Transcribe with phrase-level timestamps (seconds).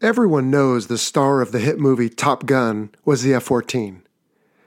[0.00, 4.02] Everyone knows the star of the hit movie Top Gun was the F 14.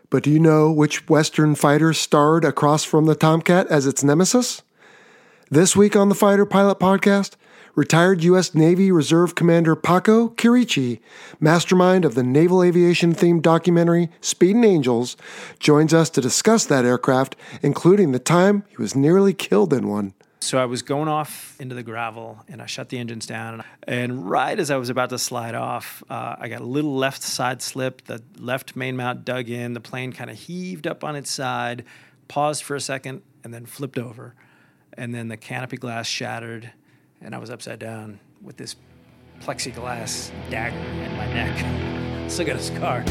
[0.09, 4.61] But do you know which Western fighter starred across from the Tomcat as its nemesis?
[5.49, 7.35] This week on the Fighter Pilot Podcast,
[7.75, 8.53] retired U.S.
[8.53, 10.99] Navy Reserve Commander Paco Chierici,
[11.39, 15.15] mastermind of the naval aviation themed documentary Speed and Angels,
[15.59, 20.13] joins us to discuss that aircraft, including the time he was nearly killed in one.
[20.41, 23.63] So I was going off into the gravel and I shut the engines down.
[23.83, 27.21] And right as I was about to slide off, uh, I got a little left
[27.21, 28.05] side slip.
[28.05, 29.73] The left main mount dug in.
[29.73, 31.85] The plane kind of heaved up on its side,
[32.27, 34.33] paused for a second, and then flipped over.
[34.93, 36.73] And then the canopy glass shattered
[37.21, 38.75] and I was upside down with this
[39.41, 42.29] plexiglass dagger in my neck.
[42.29, 43.03] Still got a scar.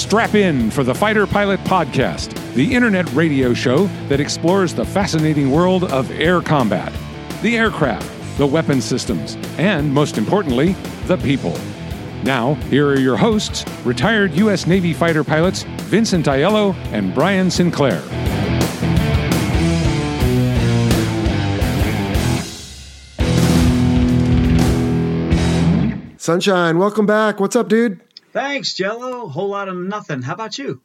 [0.00, 5.50] Strap in for the Fighter Pilot Podcast, the internet radio show that explores the fascinating
[5.50, 6.90] world of air combat,
[7.42, 10.72] the aircraft, the weapon systems, and most importantly,
[11.04, 11.54] the people.
[12.24, 14.66] Now, here are your hosts, retired U.S.
[14.66, 18.00] Navy fighter pilots Vincent Aiello and Brian Sinclair.
[26.16, 27.38] Sunshine, welcome back.
[27.38, 28.00] What's up, dude?
[28.32, 29.28] Thanks, Jello.
[29.28, 30.22] Whole lot of nothing.
[30.22, 30.80] How about you?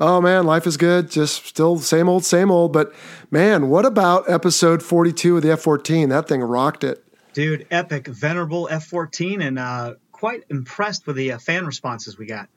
[0.00, 1.10] Oh man, life is good.
[1.10, 2.72] Just still same old, same old.
[2.72, 2.92] But
[3.30, 6.08] man, what about episode 42 of the F 14?
[6.08, 7.04] That thing rocked it.
[7.34, 12.26] Dude, epic, venerable F 14, and uh, quite impressed with the uh, fan responses we
[12.26, 12.48] got.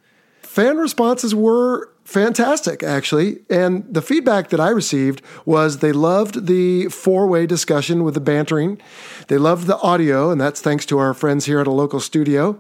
[0.51, 3.39] Fan responses were fantastic, actually.
[3.50, 8.19] And the feedback that I received was they loved the four way discussion with the
[8.19, 8.81] bantering.
[9.29, 12.59] They loved the audio, and that's thanks to our friends here at a local studio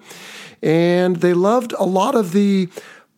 [0.61, 2.69] and they loved a lot of the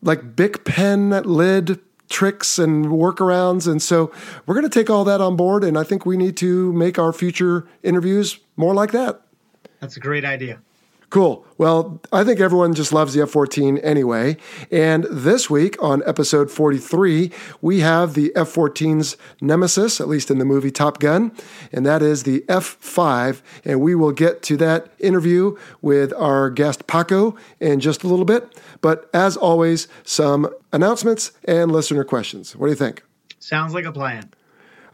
[0.02, 3.70] like Bic pen lid tricks and workarounds.
[3.70, 4.12] And so
[4.46, 6.98] we're going to take all that on board, and I think we need to make
[6.98, 9.22] our future interviews more like that.
[9.80, 10.60] That's a great idea.
[11.14, 11.46] Cool.
[11.58, 14.36] Well, I think everyone just loves the F 14 anyway.
[14.72, 17.30] And this week on episode 43,
[17.60, 21.30] we have the F 14's nemesis, at least in the movie Top Gun,
[21.70, 23.44] and that is the F 5.
[23.64, 28.24] And we will get to that interview with our guest Paco in just a little
[28.24, 28.60] bit.
[28.80, 32.56] But as always, some announcements and listener questions.
[32.56, 33.04] What do you think?
[33.38, 34.32] Sounds like a plan.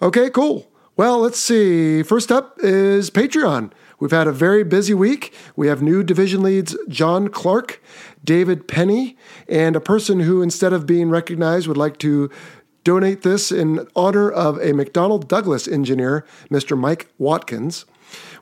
[0.02, 0.70] Okay, cool.
[0.98, 2.02] Well, let's see.
[2.02, 3.72] First up is Patreon.
[4.00, 5.34] We've had a very busy week.
[5.54, 7.82] We have new division leads John Clark,
[8.24, 9.16] David Penny,
[9.46, 12.30] and a person who, instead of being recognized, would like to
[12.82, 16.78] donate this in honor of a McDonnell Douglas engineer, Mr.
[16.78, 17.84] Mike Watkins.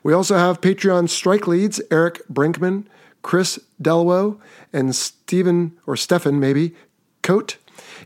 [0.01, 2.85] We also have Patreon strike leads Eric Brinkman,
[3.21, 4.39] Chris Delwo,
[4.71, 6.73] and Stephen, or Stefan maybe,
[7.21, 7.57] Coate.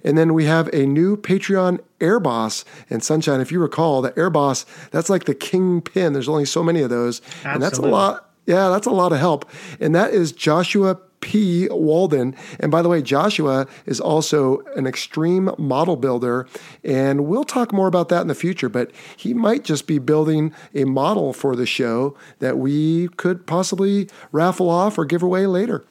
[0.04, 3.42] And then we have a new Patreon Air Boss and Sunshine.
[3.42, 6.14] If you recall, the Air Boss, that's like the kingpin.
[6.14, 7.22] There's only so many of those.
[7.22, 7.52] Absolutely.
[7.54, 8.30] And that's a lot.
[8.46, 9.50] Yeah, that's a lot of help.
[9.80, 11.70] And that is Joshua P.
[11.72, 12.36] Walden.
[12.60, 16.46] And by the way, Joshua is also an extreme model builder.
[16.84, 20.54] And we'll talk more about that in the future, but he might just be building
[20.76, 25.86] a model for the show that we could possibly raffle off or give away later.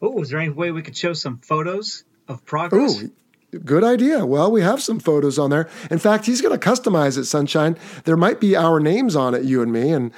[0.00, 3.02] Oh, is there any way we could show some photos of progress?
[3.02, 3.10] Ooh,
[3.64, 4.26] Good idea.
[4.26, 5.68] Well, we have some photos on there.
[5.90, 7.78] In fact, he's going to customize it, Sunshine.
[8.04, 9.90] There might be our names on it, you and me.
[9.90, 10.12] And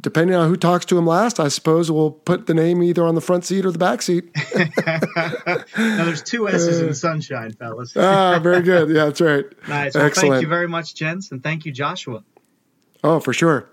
[0.00, 3.14] depending on who talks to him last, I suppose we'll put the name either on
[3.14, 4.28] the front seat or the back seat.
[4.56, 7.96] now, there's two S's in Sunshine, fellas.
[7.96, 8.88] ah, very good.
[8.88, 9.44] Yeah, that's right.
[9.68, 9.94] Nice.
[9.94, 10.32] Well, Excellent.
[10.32, 11.30] Thank you very much, gents.
[11.30, 12.24] And thank you, Joshua.
[13.04, 13.68] Oh, for sure.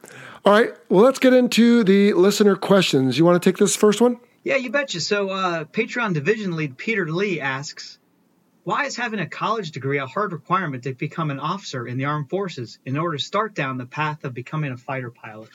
[0.45, 0.73] All right.
[0.89, 3.17] Well, let's get into the listener questions.
[3.17, 4.19] You want to take this first one?
[4.43, 4.99] Yeah, you betcha.
[5.01, 7.97] So, uh, Patreon division lead Peter Lee asks,
[8.63, 12.05] why is having a college degree a hard requirement to become an officer in the
[12.05, 15.49] armed forces in order to start down the path of becoming a fighter pilot?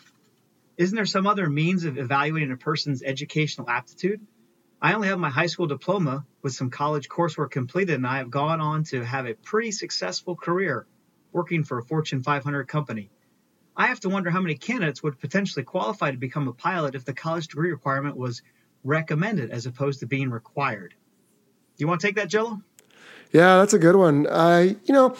[0.76, 4.26] Isn't there some other means of evaluating a person's educational aptitude?
[4.82, 8.30] I only have my high school diploma with some college coursework completed, and I have
[8.30, 10.86] gone on to have a pretty successful career
[11.32, 13.10] working for a Fortune 500 company.
[13.76, 17.04] I have to wonder how many candidates would potentially qualify to become a pilot if
[17.04, 18.42] the college degree requirement was
[18.82, 20.94] recommended as opposed to being required.
[21.76, 22.62] Do you want to take that, Jello?
[23.32, 24.26] Yeah, that's a good one.
[24.30, 25.14] I, you know,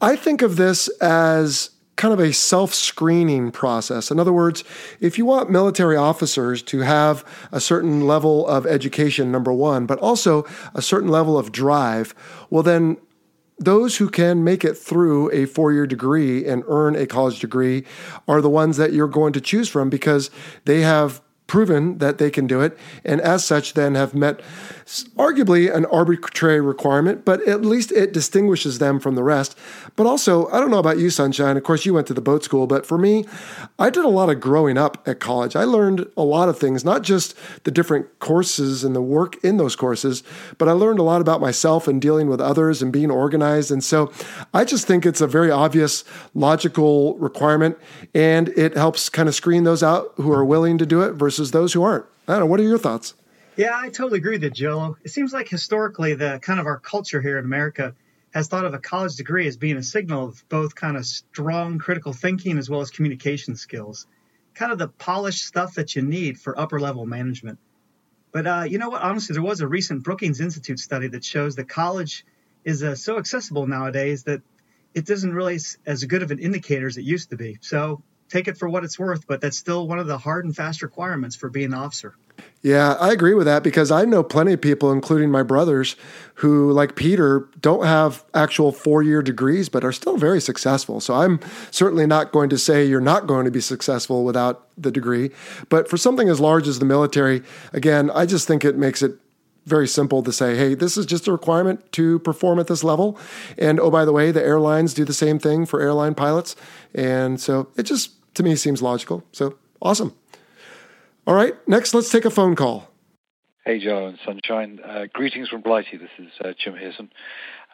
[0.00, 4.10] I think of this as kind of a self screening process.
[4.10, 4.64] In other words,
[5.00, 9.98] if you want military officers to have a certain level of education, number one, but
[9.98, 10.44] also
[10.74, 12.14] a certain level of drive,
[12.48, 12.96] well, then
[13.58, 17.84] those who can make it through a four year degree and earn a college degree
[18.26, 20.30] are the ones that you're going to choose from because
[20.64, 21.20] they have
[21.50, 24.40] proven that they can do it, and as such, then have met
[25.16, 29.58] arguably an arbitrary requirement, but at least it distinguishes them from the rest.
[29.96, 31.56] But also, I don't know about you, Sunshine.
[31.56, 33.24] Of course, you went to the boat school, but for me,
[33.80, 35.56] I did a lot of growing up at college.
[35.56, 39.56] I learned a lot of things, not just the different courses and the work in
[39.56, 40.22] those courses,
[40.56, 43.72] but I learned a lot about myself and dealing with others and being organized.
[43.72, 44.12] And so
[44.54, 47.76] I just think it's a very obvious, logical requirement,
[48.14, 51.39] and it helps kind of screen those out who are willing to do it versus
[51.40, 52.04] versus those who aren't.
[52.28, 52.46] I don't know.
[52.46, 53.14] What are your thoughts?
[53.56, 54.96] Yeah, I totally agree with you, Joe.
[55.02, 57.94] It seems like historically, the kind of our culture here in America
[58.32, 61.78] has thought of a college degree as being a signal of both kind of strong
[61.78, 64.06] critical thinking as well as communication skills,
[64.54, 67.58] kind of the polished stuff that you need for upper level management.
[68.32, 69.02] But uh, you know what?
[69.02, 72.24] Honestly, there was a recent Brookings Institute study that shows that college
[72.64, 74.42] is uh, so accessible nowadays that
[74.94, 77.58] it isn't really as good of an indicator as it used to be.
[77.62, 80.54] So take it for what it's worth, but that's still one of the hard and
[80.54, 82.14] fast requirements for being an officer.
[82.62, 85.96] Yeah, I agree with that because I know plenty of people, including my brothers,
[86.34, 91.00] who, like Peter, don't have actual four year degrees, but are still very successful.
[91.00, 91.40] So I'm
[91.70, 95.30] certainly not going to say you're not going to be successful without the degree.
[95.68, 97.42] But for something as large as the military,
[97.72, 99.18] again, I just think it makes it
[99.66, 103.18] very simple to say, hey, this is just a requirement to perform at this level.
[103.58, 106.56] And oh, by the way, the airlines do the same thing for airline pilots.
[106.94, 109.24] And so it just to me seems logical.
[109.32, 110.14] So awesome.
[111.26, 112.90] All right, next let's take a phone call.
[113.64, 114.80] Hey, Joe and Sunshine.
[114.84, 115.96] Uh, greetings from Blighty.
[115.96, 117.10] This is uh, Jim Hearson.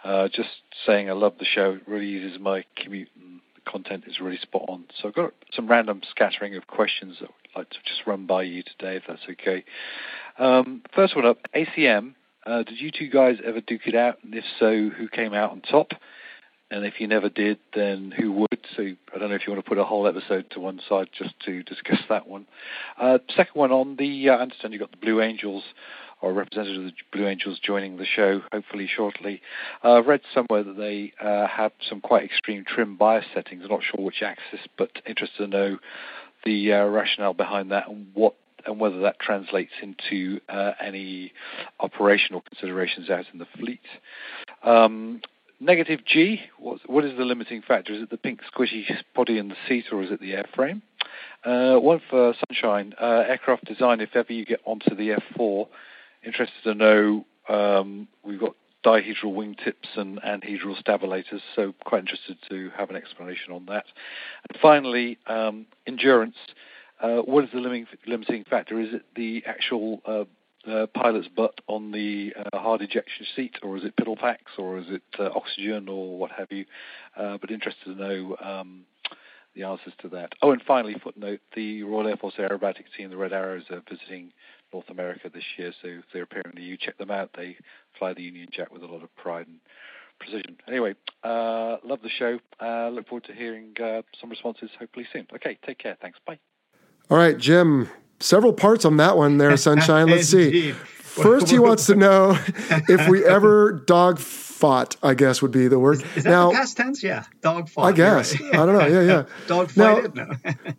[0.05, 0.49] Uh, just
[0.85, 1.73] saying I love the show.
[1.73, 4.85] It really eases my commute and the content is really spot on.
[5.01, 8.43] So I've got some random scattering of questions that I'd like to just run by
[8.43, 9.65] you today, if that's okay.
[10.39, 12.15] Um, first one up, ACM.
[12.45, 14.19] Uh, did you two guys ever duke it out?
[14.23, 15.93] And if so, who came out on top?
[16.71, 18.59] And if you never did, then who would?
[18.77, 21.09] So I don't know if you want to put a whole episode to one side
[21.17, 22.47] just to discuss that one.
[23.01, 25.63] Uh, second one on the, uh, I understand you've got the Blue Angels
[26.21, 29.43] or representative of the Blue Angels joining the show, hopefully shortly.
[29.85, 33.63] Uh, I've read somewhere that they uh, have some quite extreme trim bias settings.
[33.63, 35.79] I'm not sure which axis, but interested to know
[36.45, 38.35] the uh, rationale behind that and what
[38.65, 41.33] and whether that translates into uh, any
[41.79, 43.81] operational considerations out in the fleet.
[44.65, 45.21] Um,
[45.59, 47.95] Negative G, what, what is the limiting factor?
[47.95, 50.83] Is it the pink squishy body in the seat or is it the airframe?
[51.45, 55.67] Uh, one for Sunshine, uh, aircraft design, if ever you get onto the F4,
[56.27, 58.55] interested to know, um, we've got
[58.85, 63.87] dihedral wingtips and anhedral stabilators, so quite interested to have an explanation on that.
[64.49, 66.37] And finally, um, endurance,
[67.01, 68.79] uh, what is the limiting, limiting factor?
[68.79, 70.03] Is it the actual
[70.67, 74.79] uh, pilot's butt on the uh, hard ejection seat, or is it piddle packs, or
[74.79, 76.65] is it uh, oxygen, or what have you?
[77.17, 78.85] Uh, but interested to know um,
[79.55, 80.33] the answers to that.
[80.43, 84.33] Oh, and finally, footnote: the Royal Air Force Aerobatics Team, the Red Arrows, are visiting
[84.73, 87.31] North America this year, so if they're apparently you check them out.
[87.37, 87.57] They
[87.99, 89.61] fly the Union Jack with a lot of pride and
[90.19, 90.57] precision.
[90.67, 90.95] Anyway,
[91.25, 92.39] uh, love the show.
[92.91, 93.75] Look forward to hearing
[94.21, 95.27] some responses hopefully soon.
[95.35, 95.97] Okay, take care.
[96.01, 96.19] Thanks.
[96.27, 96.39] Bye.
[97.09, 97.89] All right, Jim
[98.21, 100.09] several parts on that one there, Sunshine.
[100.09, 100.75] Let's see.
[101.17, 102.39] First, he wants to know
[102.89, 104.97] if we ever dog fought.
[105.03, 105.97] I guess would be the word.
[105.97, 107.03] Is, is that now, past tense?
[107.03, 107.87] Yeah, dog fought.
[107.87, 108.39] I guess.
[108.47, 108.55] Right.
[108.55, 108.87] I don't know.
[108.87, 109.25] Yeah, yeah.
[109.47, 110.15] dog fight.
[110.15, 110.27] Now,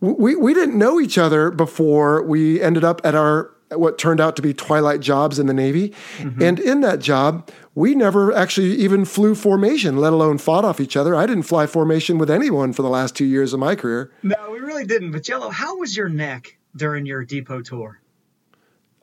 [0.02, 0.14] no.
[0.14, 4.36] we we didn't know each other before we ended up at our what turned out
[4.38, 6.42] to be twilight jobs in the Navy, mm-hmm.
[6.42, 7.50] and in that job.
[7.76, 11.16] We never actually even flew formation, let alone fought off each other.
[11.16, 14.12] I didn't fly formation with anyone for the last two years of my career.
[14.24, 15.12] No, we really didn't.
[15.12, 18.00] But Jello, how was your neck during your depot tour?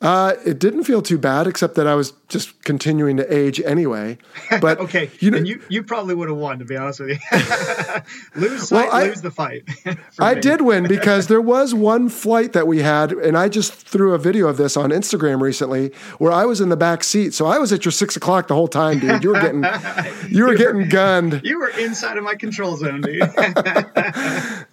[0.05, 4.19] Uh, it didn't feel too bad, except that I was just continuing to age anyway.
[4.61, 7.17] But okay, you know, you, you probably would have won, to be honest with you.
[8.39, 9.67] lose sight, well, I, lose the fight.
[10.19, 10.43] I me.
[10.43, 14.19] did win because there was one flight that we had, and I just threw a
[14.19, 17.33] video of this on Instagram recently, where I was in the back seat.
[17.33, 19.25] So I was at your six o'clock the whole time, dude.
[19.25, 19.65] You were getting,
[20.29, 21.41] you were getting gunned.
[21.43, 23.23] You were inside of my control zone, dude.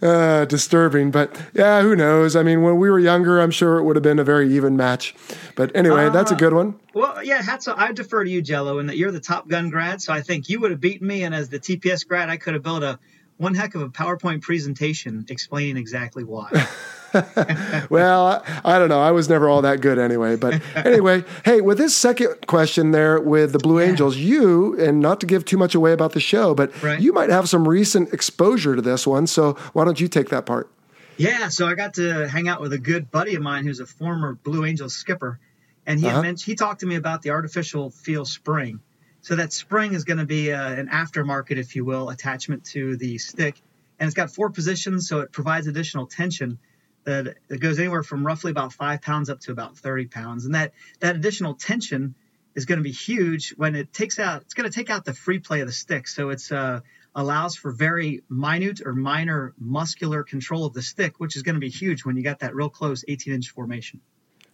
[0.01, 2.35] uh, disturbing, but yeah, who knows?
[2.35, 4.75] I mean, when we were younger, I'm sure it would have been a very even
[4.75, 5.15] match.
[5.55, 6.79] But anyway, uh, that's a good one.
[6.93, 7.77] Well, yeah, hats off.
[7.77, 10.49] I defer to you, Jello, and that you're the Top Gun grad, so I think
[10.49, 12.99] you would have beaten me, and as the TPS grad, I could have built a
[13.37, 16.49] one heck of a PowerPoint presentation explaining exactly why.
[17.89, 19.01] well, I, don't know.
[19.01, 20.35] I was never all that good anyway.
[20.35, 23.81] But anyway, hey, with this second question there with the Blue.
[23.81, 27.01] Angels, you, and not to give too much away about the show, but right.
[27.01, 29.25] you might have some recent exposure to this one.
[29.25, 30.69] So why don't you take that part?
[31.17, 33.85] Yeah, so I got to hang out with a good buddy of mine who's a
[33.85, 35.39] former Blue Angels skipper.
[35.85, 36.21] And he, uh-huh.
[36.21, 38.79] mentioned, he talked to me about the artificial feel spring.
[39.21, 42.97] So that spring is going to be uh, an aftermarket, if you will, attachment to
[42.97, 43.61] the stick.
[43.99, 46.57] And it's got four positions, so it provides additional tension
[47.03, 50.45] that it goes anywhere from roughly about five pounds up to about 30 pounds.
[50.45, 52.15] And that, that additional tension
[52.55, 55.13] is going to be huge when it takes out, it's going to take out the
[55.13, 56.07] free play of the stick.
[56.07, 56.81] So it's, uh,
[57.15, 61.59] allows for very minute or minor muscular control of the stick, which is going to
[61.59, 63.99] be huge when you got that real close 18 inch formation.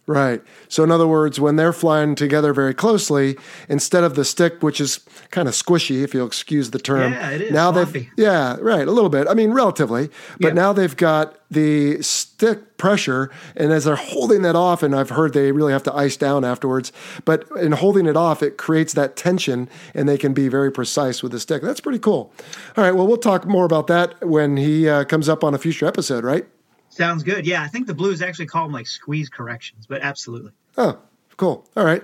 [0.08, 0.42] Right.
[0.68, 3.36] So, in other words, when they're flying together very closely,
[3.68, 5.00] instead of the stick, which is
[5.30, 7.52] kind of squishy, if you'll excuse the term, yeah, it is.
[7.52, 9.28] Now they've, yeah, right, a little bit.
[9.28, 10.08] I mean, relatively,
[10.40, 15.10] but now they've got the stick pressure, and as they're holding that off, and I've
[15.10, 16.90] heard they really have to ice down afterwards,
[17.26, 21.22] but in holding it off, it creates that tension, and they can be very precise
[21.22, 21.60] with the stick.
[21.60, 22.32] That's pretty cool.
[22.78, 25.58] All right, well, we'll talk more about that when he uh, comes up on a
[25.58, 26.46] future episode, right?
[26.90, 27.46] Sounds good.
[27.46, 30.52] Yeah, I think the Blues actually call them like squeeze corrections, but absolutely.
[30.76, 30.98] Oh,
[31.36, 31.66] cool.
[31.76, 32.02] All right.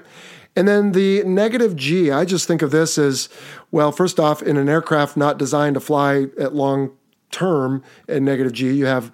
[0.57, 3.29] And then the negative G, I just think of this as
[3.71, 6.93] well, first off, in an aircraft not designed to fly at long
[7.31, 9.13] term in negative G, you have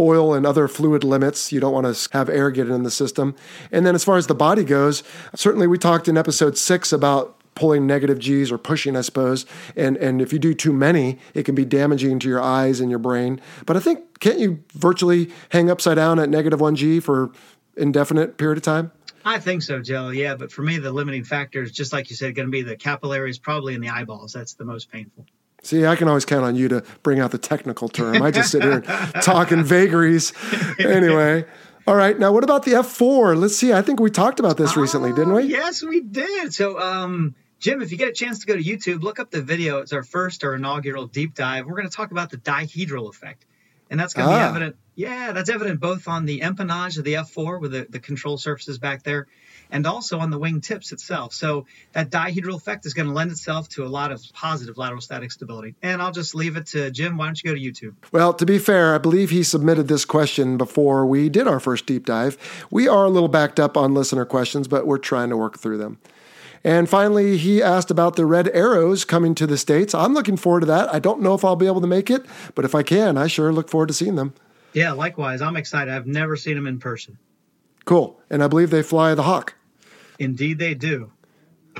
[0.00, 1.52] oil and other fluid limits.
[1.52, 3.36] You don't want to have air get in the system.
[3.70, 5.02] And then as far as the body goes,
[5.34, 9.46] certainly we talked in episode six about pulling negative G's or pushing, I suppose.
[9.76, 12.90] And and if you do too many, it can be damaging to your eyes and
[12.90, 13.40] your brain.
[13.66, 17.30] But I think can't you virtually hang upside down at negative one G for
[17.76, 18.92] indefinite period of time?
[19.24, 20.08] I think so, Joe.
[20.08, 22.62] Yeah, but for me, the limiting factor is just like you said, going to be
[22.62, 24.32] the capillaries, probably in the eyeballs.
[24.32, 25.26] That's the most painful.
[25.62, 28.22] See, I can always count on you to bring out the technical term.
[28.22, 28.80] I just sit here
[29.22, 30.32] talking vagaries.
[30.78, 31.44] Anyway,
[31.90, 32.16] all right.
[32.16, 33.36] Now, what about the F4?
[33.36, 33.72] Let's see.
[33.72, 35.42] I think we talked about this recently, didn't we?
[35.42, 36.54] Yes, we did.
[36.54, 39.42] So, um, Jim, if you get a chance to go to YouTube, look up the
[39.42, 39.78] video.
[39.78, 41.66] It's our first our inaugural deep dive.
[41.66, 43.44] We're going to talk about the dihedral effect.
[43.90, 44.38] And that's going to ah.
[44.38, 44.76] be evident.
[44.94, 48.78] Yeah, that's evident both on the empennage of the F4 with the, the control surfaces
[48.78, 49.26] back there
[49.70, 51.32] and also on the wing tips itself.
[51.32, 55.00] So that dihedral effect is going to lend itself to a lot of positive lateral
[55.00, 55.74] static stability.
[55.82, 57.16] And I'll just leave it to Jim.
[57.16, 57.94] Why don't you go to YouTube?
[58.12, 61.86] Well, to be fair, I believe he submitted this question before we did our first
[61.86, 62.66] deep dive.
[62.70, 65.78] We are a little backed up on listener questions, but we're trying to work through
[65.78, 65.98] them.
[66.62, 69.94] And finally, he asked about the red arrows coming to the States.
[69.94, 70.92] I'm looking forward to that.
[70.92, 73.28] I don't know if I'll be able to make it, but if I can, I
[73.28, 74.34] sure look forward to seeing them.
[74.74, 75.40] Yeah, likewise.
[75.40, 75.92] I'm excited.
[75.92, 77.18] I've never seen them in person.
[77.86, 78.20] Cool.
[78.28, 79.54] And I believe they fly the Hawk.
[80.20, 81.10] Indeed, they do.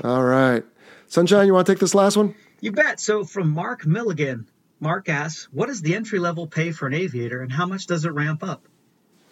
[0.03, 0.65] All right.
[1.07, 2.33] Sunshine, you want to take this last one?
[2.59, 2.99] You bet.
[2.99, 7.41] So, from Mark Milligan, Mark asks, What is the entry level pay for an aviator
[7.41, 8.67] and how much does it ramp up?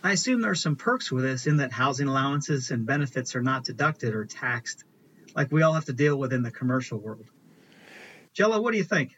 [0.04, 3.42] I assume there are some perks with this in that housing allowances and benefits are
[3.42, 4.84] not deducted or taxed
[5.36, 7.26] like we all have to deal with in the commercial world.
[8.34, 9.16] Jello, what do you think?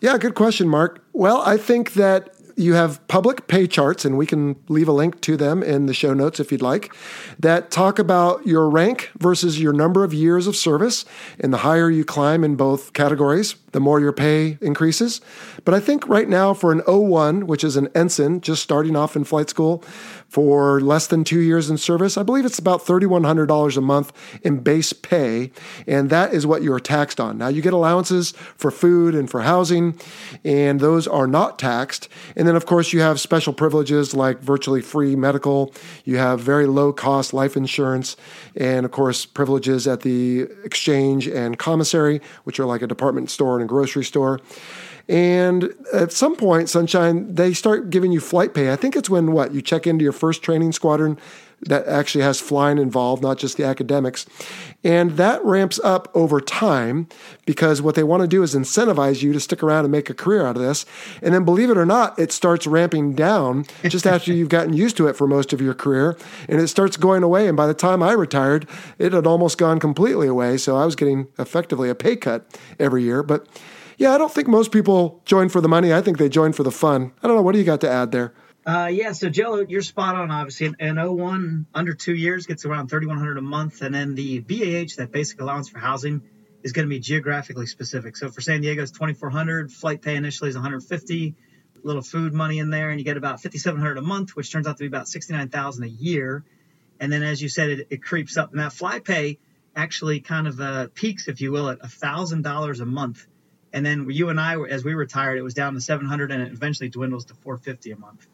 [0.00, 1.04] Yeah, good question, Mark.
[1.12, 5.20] Well, I think that you have public pay charts, and we can leave a link
[5.22, 6.94] to them in the show notes if you'd like,
[7.38, 11.04] that talk about your rank versus your number of years of service.
[11.40, 15.20] And the higher you climb in both categories, the more your pay increases.
[15.64, 19.16] But I think right now for an O1, which is an ensign just starting off
[19.16, 19.82] in flight school,
[20.32, 24.12] for less than two years in service, I believe it's about $3,100 a month
[24.42, 25.52] in base pay,
[25.86, 27.36] and that is what you're taxed on.
[27.36, 30.00] Now, you get allowances for food and for housing,
[30.42, 32.08] and those are not taxed.
[32.34, 35.74] And then, of course, you have special privileges like virtually free medical,
[36.06, 38.16] you have very low cost life insurance,
[38.56, 43.56] and of course, privileges at the exchange and commissary, which are like a department store
[43.56, 44.40] and a grocery store.
[45.08, 48.72] And at some point, Sunshine, they start giving you flight pay.
[48.72, 49.52] I think it's when what?
[49.52, 51.18] You check into your first training squadron
[51.62, 54.26] that actually has flying involved, not just the academics.
[54.82, 57.08] And that ramps up over time
[57.46, 60.14] because what they want to do is incentivize you to stick around and make a
[60.14, 60.84] career out of this.
[61.22, 64.96] And then, believe it or not, it starts ramping down just after you've gotten used
[64.96, 66.18] to it for most of your career.
[66.48, 67.46] And it starts going away.
[67.46, 68.68] And by the time I retired,
[68.98, 70.56] it had almost gone completely away.
[70.56, 73.22] So I was getting effectively a pay cut every year.
[73.22, 73.46] But
[74.02, 75.92] yeah, I don't think most people join for the money.
[75.92, 77.12] I think they join for the fun.
[77.22, 77.42] I don't know.
[77.42, 78.34] What do you got to add there?
[78.66, 80.28] Uh, yeah, so Jello, you're spot on.
[80.32, 84.96] Obviously, an, 01 under two years gets around 3,100 a month, and then the BAH,
[84.98, 86.22] that basic allowance for housing,
[86.64, 88.16] is going to be geographically specific.
[88.16, 89.70] So for San Diego, it's 2,400.
[89.72, 91.36] Flight pay initially is 150.
[91.84, 94.78] Little food money in there, and you get about 5,700 a month, which turns out
[94.78, 96.44] to be about 69,000 a year.
[96.98, 99.38] And then, as you said, it, it creeps up, and that fly pay
[99.76, 103.26] actually kind of uh, peaks, if you will, at $1,000 a month
[103.72, 106.52] And then you and I, as we retired, it was down to 700 and it
[106.52, 108.26] eventually dwindles to 450 a month.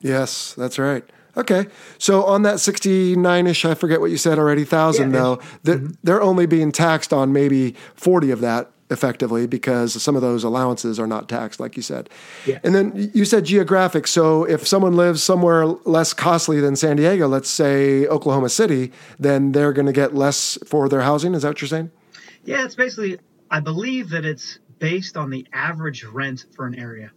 [0.00, 1.04] Yes, that's right.
[1.36, 1.66] Okay.
[1.98, 5.78] So on that 69 ish, I forget what you said already, thousand Yeah, though, they're,
[5.78, 5.92] Mm-hmm.
[6.04, 11.00] they're only being taxed on maybe 40 of that effectively because some of those allowances
[11.00, 12.08] are not taxed, like you said.
[12.46, 12.60] Yeah.
[12.62, 14.06] And then you said geographic.
[14.06, 19.52] So if someone lives somewhere less costly than San Diego, let's say Oklahoma City, then
[19.52, 21.34] they're going to get less for their housing.
[21.34, 21.90] Is that what you're saying?
[22.44, 23.18] Yeah, it's basically,
[23.50, 27.10] I believe that it's based on the average rent for an area.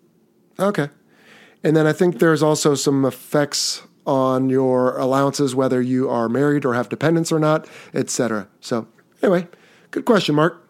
[0.60, 0.90] Okay.
[1.64, 6.64] And then I think there's also some effects on your allowances, whether you are married
[6.66, 8.48] or have dependents or not, et cetera.
[8.62, 8.88] So,
[9.22, 9.48] anyway,
[9.92, 10.64] good question, Mark.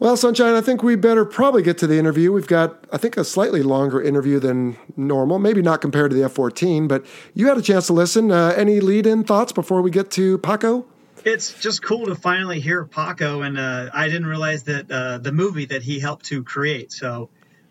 [0.00, 2.30] Well, Sunshine, I think we better probably get to the interview.
[2.30, 6.22] We've got, I think, a slightly longer interview than normal, maybe not compared to the
[6.22, 8.30] F 14, but you had a chance to listen.
[8.30, 10.86] Uh, any lead in thoughts before we get to Paco?
[11.24, 15.32] It's just cool to finally hear Paco, and uh, I didn't realize that uh, the
[15.32, 16.92] movie that he helped to create.
[16.92, 17.30] So,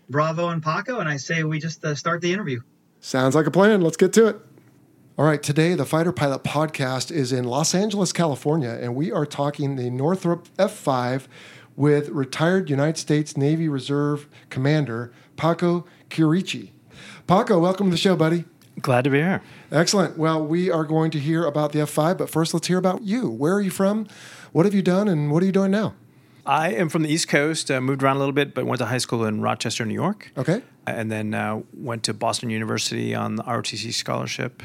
[0.10, 2.62] bravo and Paco, and I say we just uh, start the interview.
[3.00, 3.82] Sounds like a plan.
[3.82, 4.40] Let's get to it.
[5.18, 9.26] All right, today the Fighter Pilot podcast is in Los Angeles, California, and we are
[9.26, 11.28] talking the Northrop F5
[11.76, 16.72] with retired United States Navy Reserve Commander Paco Chierici.
[17.26, 18.46] Paco, welcome to the show, buddy.
[18.82, 19.42] Glad to be here.
[19.72, 20.18] Excellent.
[20.18, 23.28] Well, we are going to hear about the F5, but first let's hear about you.
[23.30, 24.08] Where are you from?
[24.52, 25.96] What have you done, and what are you doing now?
[26.46, 28.86] I am from the East Coast, uh, moved around a little bit, but went to
[28.86, 30.32] high school in Rochester, New York.
[30.38, 30.62] Okay.
[30.86, 34.64] And then uh, went to Boston University on the ROTC scholarship.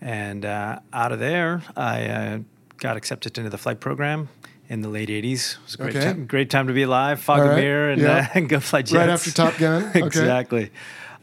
[0.00, 2.38] And uh, out of there, I uh,
[2.78, 4.30] got accepted into the flight program
[4.70, 5.56] in the late 80s.
[5.56, 6.04] It was a great, Okay.
[6.06, 8.28] time, great time to be alive, fog All a mirror, and, Yeah.
[8.34, 8.94] uh, and go fly jets.
[8.94, 9.82] Right after Top Gun.
[9.88, 10.06] Okay.
[10.06, 10.70] exactly.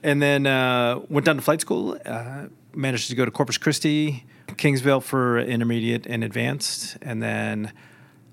[0.04, 4.26] And then uh, went down to flight school, uh, managed to go to Corpus Christi,
[4.50, 7.74] Kingsville for intermediate and advanced, and then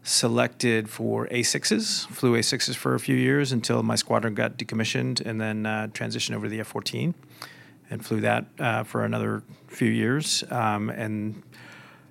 [0.03, 5.41] selected for A6s, flew A6s for a few years until my squadron got decommissioned, and
[5.41, 7.15] then uh, transitioned over to the F 14
[7.91, 10.45] and flew that uh, for another few years.
[10.51, 11.43] Um, and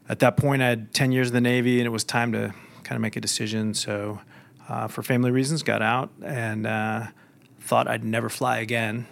[0.10, 2.54] at that point, I had 10 years in the Navy, and it was time to
[2.84, 3.74] kind of make a decision.
[3.74, 4.20] So,
[4.68, 7.08] uh, for family reasons, got out and uh,
[7.60, 9.08] thought I'd never fly again,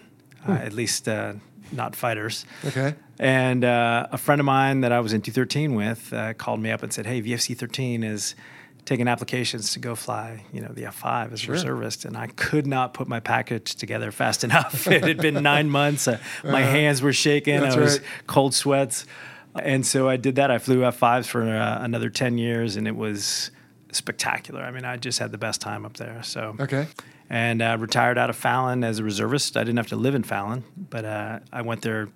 [0.48, 1.34] uh, at least uh,
[1.72, 2.46] not fighters.
[2.66, 2.96] Okay.
[3.20, 6.72] And uh, a friend of mine that I was in 213 with uh, called me
[6.72, 8.36] up and said, "Hey, VFC 13 is
[8.84, 12.66] taking applications to go fly, you know, the F5 as a reservist." And I could
[12.66, 14.88] not put my package together fast enough.
[14.88, 16.08] it had been nine months.
[16.08, 17.60] Uh, my hands were shaking.
[17.60, 18.08] I was right.
[18.28, 19.06] cold sweats.
[19.54, 20.50] And so I did that.
[20.50, 23.52] I flew F5s for uh, another 10 years, and it was
[23.92, 24.62] spectacular.
[24.62, 26.24] I mean, I just had the best time up there.
[26.24, 26.88] So Okay.
[27.32, 29.56] And uh, retired out of Fallon as a reservist.
[29.56, 32.10] I didn't have to live in Fallon, but uh, I went there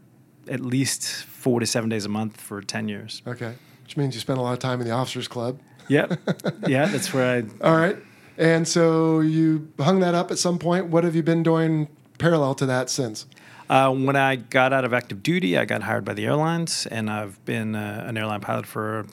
[0.50, 3.22] at least four to seven days a month for 10 years.
[3.26, 3.54] Okay.
[3.84, 5.58] Which means you spent a lot of time in the Officers Club.
[5.88, 6.20] Yep.
[6.68, 7.66] yeah, that's where I.
[7.66, 7.96] All right.
[8.38, 10.88] And so you hung that up at some point.
[10.88, 13.26] What have you been doing parallel to that since?
[13.70, 17.10] Uh, when I got out of active duty, I got hired by the airlines, and
[17.10, 19.06] I've been uh, an airline pilot for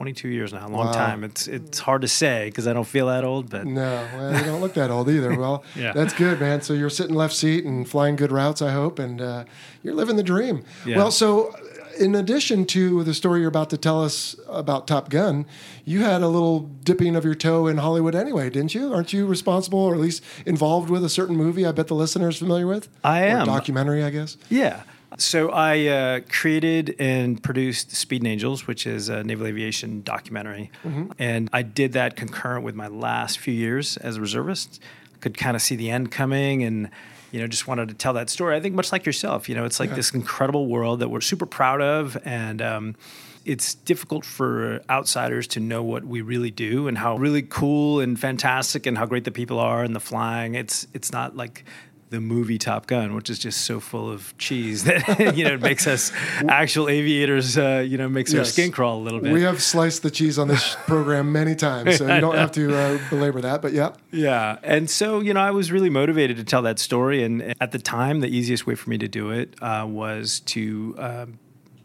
[0.00, 0.92] 22 years now, a long Wow.
[0.92, 1.24] time.
[1.24, 4.44] It's it's hard to say because I don't feel that old, but No, well, you
[4.46, 5.38] don't look that old either.
[5.38, 5.92] Well, Yeah.
[5.92, 6.62] that's good, man.
[6.62, 9.44] So you're sitting left seat and flying good routes, I hope, and uh,
[9.82, 10.64] you're living the dream.
[10.86, 10.96] Yeah.
[10.96, 11.54] Well, so
[11.98, 15.44] in addition to the story you're about to tell us about Top Gun,
[15.84, 18.94] you had a little dipping of your toe in Hollywood anyway, didn't you?
[18.94, 22.30] Aren't you responsible or at least involved with a certain movie I bet the listener
[22.30, 22.88] is familiar with?
[23.04, 23.46] I Or am.
[23.46, 24.38] documentary, I guess.
[24.48, 24.84] Yeah.
[25.18, 30.70] So I uh, created and produced Speed and Angels, which is a naval aviation documentary,
[31.18, 34.80] and I did that concurrent with my last few years as a reservist.
[35.20, 36.90] Could kind of see the end coming, and
[37.32, 38.56] you know, just wanted to tell that story.
[38.56, 41.46] I think much like yourself, you know, it's like this incredible world that we're super
[41.46, 42.96] proud of, and um,
[43.44, 48.18] it's difficult for outsiders to know what we really do and how really cool and
[48.18, 50.54] fantastic and how great the people are and the flying.
[50.54, 51.64] It's it's not like
[52.10, 55.60] the movie Top Gun, which is just so full of cheese that you know it
[55.60, 56.12] makes us
[56.48, 57.56] actual aviators.
[57.56, 59.32] Uh, you know, makes our skin crawl a little bit.
[59.32, 62.76] We have sliced the cheese on this program many times, so you don't have to
[62.76, 63.62] uh, belabor that.
[63.62, 64.58] But yeah, Yeah.
[64.62, 67.22] And so, you know, I was really motivated to tell that story.
[67.22, 70.94] And at the time, the easiest way for me to do it uh, was to.
[70.98, 71.38] Um,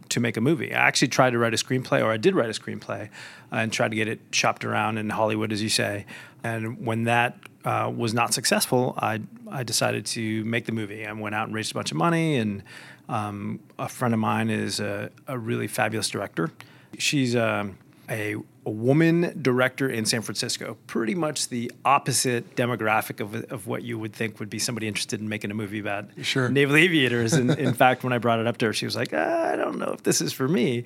[0.08, 2.48] to make a movie, I actually tried to write a screenplay, or I did write
[2.48, 3.08] a screenplay,
[3.52, 6.06] uh, and tried to get it shopped around in Hollywood, as you say.
[6.44, 9.20] And when that uh, was not successful, I
[9.52, 11.06] I decided to make the movie.
[11.06, 12.64] I went out and raised a bunch of money, and
[13.10, 16.52] um, a friend of mine is a, a really fabulous director.
[16.98, 17.78] She's um,
[18.10, 23.84] a, a woman director in San Francisco, pretty much the opposite demographic of, of what
[23.84, 26.48] you would think would be somebody interested in making a movie about Sure.
[26.50, 27.34] naval aviators.
[27.34, 29.56] And in fact, when I brought it up to her, she was like, "Ah, I
[29.56, 30.84] don't know if this is for me.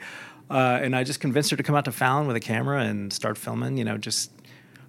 [0.50, 3.14] Uh, and I just convinced her to come out to Fallon with a camera and
[3.14, 4.32] start filming, you know, just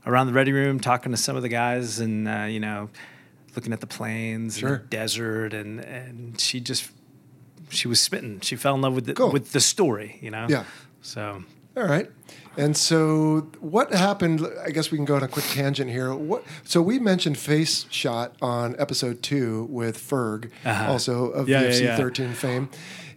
[0.06, 2.88] around the ready room talking to some of the guys and uh, you know
[3.56, 4.74] looking at the planes Sure.
[4.74, 6.90] and the desert and and she just
[7.68, 9.30] she was smitten she fell in love with the, Cool.
[9.32, 10.64] with the story you know Yeah.
[11.02, 11.42] so
[11.76, 12.10] All right.
[12.56, 14.44] And so, what happened?
[14.66, 16.12] I guess we can go on a quick tangent here.
[16.12, 16.42] What?
[16.64, 20.90] So we mentioned Face Shot on episode two with Ferg, Uh-huh.
[20.90, 21.96] also of Yeah, yeah, VFC yeah.
[21.96, 22.68] 13 fame.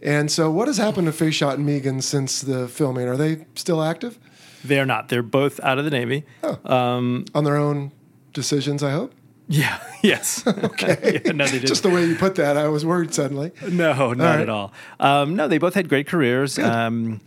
[0.03, 3.07] And so, what has happened to Face Shot and Megan since the filming?
[3.07, 4.19] Are they still active
[4.63, 6.23] they're not they're both out of the navy
[6.63, 7.91] on their own
[8.33, 8.83] decisions?
[8.83, 9.13] I hope.
[9.49, 12.85] yeah yes okay yeah, no they didn't Just the way you put that, I was
[12.85, 13.51] worried suddenly.
[13.69, 14.39] No, not right.
[14.39, 14.71] at all.
[15.01, 16.57] Um, no, they both had great careers.
[16.57, 17.19] Um,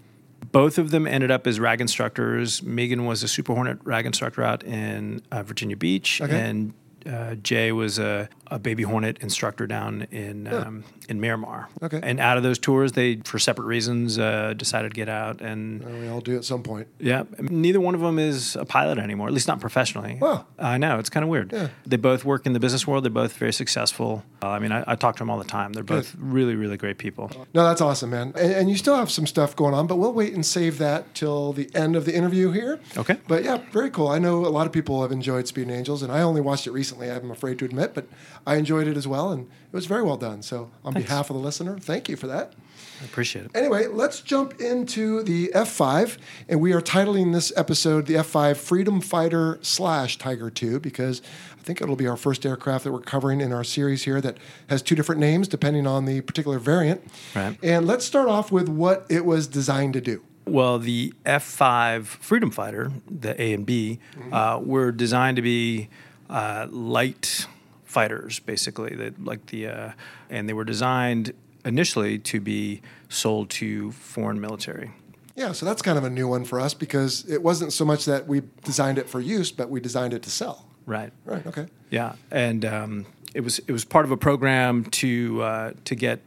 [0.53, 2.63] both of them ended up as rag instructors.
[2.63, 6.41] Megan was a Super Hornet rag instructor out in uh, Virginia Beach, Okay.
[6.41, 6.73] and
[7.07, 11.69] uh, Jay was a, a Baby Hornet instructor down in um, in Miramar.
[11.83, 12.01] Okay.
[12.03, 15.41] And out of those tours, they, for separate reasons, uh, decided to get out.
[15.41, 16.89] And Uh, We all do at some point.
[16.99, 20.19] yeah, neither one of them is a pilot anymore, at least not professionally.
[20.21, 20.47] Wow.
[20.59, 21.53] I know it's kind of weird.
[21.53, 21.69] Yeah.
[21.87, 23.05] They both work in the business world.
[23.05, 24.25] They're both very successful.
[24.43, 25.73] Uh, I mean, I, I talk to them all the time.
[25.73, 27.31] They're both really, really great people.
[27.55, 28.33] No, that's awesome, man.
[28.37, 31.15] And, and you still have some stuff going on, but we'll wait and save that
[31.15, 32.81] till the end of the interview here.
[32.97, 33.17] Okay.
[33.29, 34.09] But yeah, very cool.
[34.09, 36.67] I know a lot of people have enjoyed Speed and Angels, and I only watched
[36.67, 36.96] it recently.
[37.05, 38.07] I'm afraid to admit, but
[38.47, 40.43] I enjoyed it as well, and it was very well done.
[40.43, 42.55] So, on behalf of the listener, thank you for that.
[43.01, 43.51] I appreciate it.
[43.55, 46.17] Anyway, let's jump into the F5,
[46.49, 51.21] and we are titling this episode the F5 Freedom Fighter slash Tiger II because
[51.59, 54.39] I think it'll be our first aircraft that we're covering in our series here that
[54.69, 57.03] has two different names depending on the particular variant.
[57.35, 57.59] Right.
[57.63, 60.23] And let's start off with what it was designed to do.
[60.47, 63.99] Well, the F5 Freedom Fighter, the A and B,
[64.31, 65.89] uh, were designed to be
[66.29, 67.47] uh, light
[67.85, 68.95] fighters, basically.
[68.95, 69.93] They, like the, uh,
[70.31, 71.33] and they were designed
[71.65, 74.93] initially to be sold to foreign military.
[75.35, 78.07] Yeah, so that's kind of a new one for us because it wasn't so much
[78.07, 80.67] that we designed it for use, but we designed it to sell.
[80.87, 81.13] Right.
[81.25, 81.47] Right.
[81.47, 81.67] Okay.
[81.91, 86.21] Yeah, and um, it was it was part of a program to uh, to get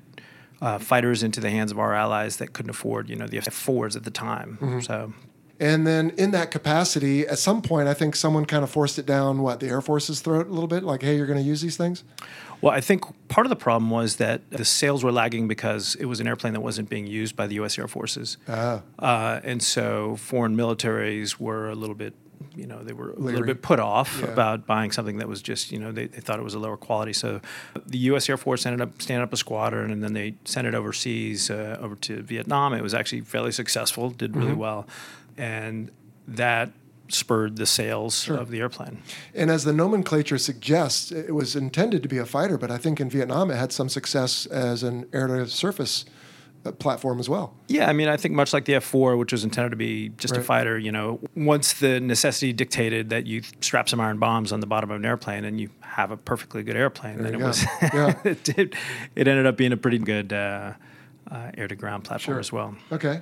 [0.62, 3.96] uh, fighters into the hands of our allies that couldn't afford, you know, the F4s
[3.96, 4.58] at the time.
[4.82, 5.14] So
[5.60, 9.06] And then in that capacity, at some point, I think someone kind of forced it
[9.06, 11.60] down what the Air Force's throat a little bit, like, "Hey, you're going to use
[11.62, 12.04] these things."
[12.62, 16.06] Well, I think part of the problem was that the sales were lagging because it
[16.06, 17.78] was an airplane that wasn't being used by the U.S.
[17.80, 18.82] Air Forces, Ah.
[19.00, 22.13] uh, and so foreign militaries were a little bit,
[22.58, 23.32] you know, they were a Leery.
[23.38, 24.28] little bit put off Yeah.
[24.32, 26.76] about buying something that was just, you know, they, they thought it was a lower
[26.78, 27.13] quality.
[27.13, 27.39] So
[27.86, 28.28] the U.S.
[28.30, 31.78] Air Force ended up standing up a squadron, and then they sent it overseas uh,
[31.82, 32.74] over to Vietnam.
[32.74, 34.60] It was actually fairly successful, did really Mm-hmm.
[34.60, 34.88] well,
[35.39, 35.89] and
[36.28, 36.71] that
[37.08, 39.02] spurred the sales of the airplane.
[39.34, 42.99] And as the nomenclature suggests, it was intended to be a fighter, but I think
[42.99, 46.06] in Vietnam it had some success as an air-to-surface
[46.65, 47.56] uh, platform as well.
[47.67, 50.38] Yeah, I mean, I think much like the F4, which was intended to be just
[50.38, 54.60] a fighter, you know, once the necessity dictated that you strap some iron bombs on
[54.60, 57.47] the bottom of an airplane and you have a perfectly good airplane, then it go.
[57.47, 58.19] was, Yeah.
[58.23, 58.75] it, did,
[59.15, 60.73] it ended up being a pretty good uh,
[61.32, 62.39] uh, air to ground platform Sure.
[62.39, 62.75] as well.
[62.91, 63.21] Okay.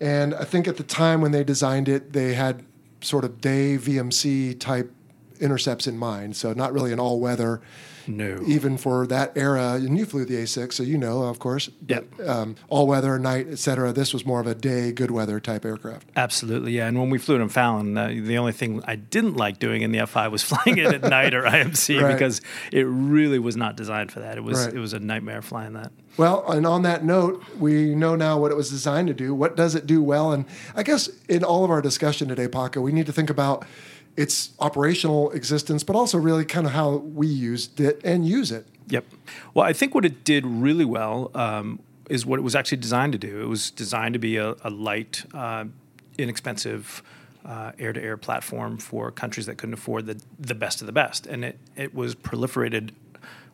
[0.00, 2.64] And I think at the time when they designed it, they had
[3.00, 4.92] sort of day VMC type
[5.40, 6.36] intercepts in mind.
[6.36, 7.60] So not really an all-weather.
[8.08, 8.40] No.
[8.48, 11.70] Even for that era, and you flew the A6, so you know, of course.
[11.86, 12.06] Yep.
[12.16, 13.92] but, Um, all weather, night, et cetera.
[13.92, 16.08] This was more of a day, good weather type aircraft.
[16.16, 16.88] Absolutely, yeah.
[16.88, 19.82] And when we flew it in Fallon, uh, the only thing I didn't like doing
[19.82, 22.12] in the F5 was flying it at night or IMC Right.
[22.12, 22.40] because
[22.72, 24.36] it really was not designed for that.
[24.36, 24.74] It was Right.
[24.74, 25.92] it was a nightmare flying that.
[26.16, 29.34] Well, and on that note, we know now what it was designed to do.
[29.34, 30.32] What does it do well?
[30.32, 30.44] And
[30.74, 33.64] I guess in all of our discussion today, Paco, we need to think about
[34.14, 38.66] its operational existence, but also really kind of how we used it and use it.
[38.88, 39.06] Yep.
[39.54, 43.12] Well, I think what it did really well um, is what it was actually designed
[43.12, 43.40] to do.
[43.40, 45.64] It was designed to be a, a light, uh,
[46.18, 47.02] inexpensive
[47.46, 51.44] uh, air-to-air platform for countries that couldn't afford the the best of the best, and
[51.44, 52.90] it it was proliferated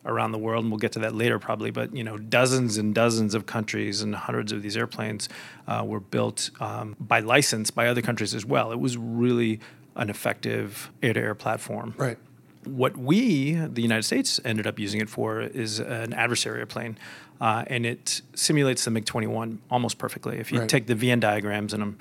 [0.05, 1.71] around the world, and we'll get to that later probably.
[1.71, 5.29] But you know, dozens and dozens of countries and hundreds of these airplanes
[5.67, 8.71] uh, were built um, by license by other countries as well.
[8.71, 9.59] It was really
[9.95, 11.93] an effective air-to-air platform.
[11.97, 12.17] Right.
[12.65, 16.97] What we, the United States, ended up using it for is an adversary airplane,
[17.41, 20.37] uh, and it simulates the MiG 21 almost perfectly.
[20.39, 20.69] If you Right.
[20.69, 21.97] take the VN diagrams, and I'm,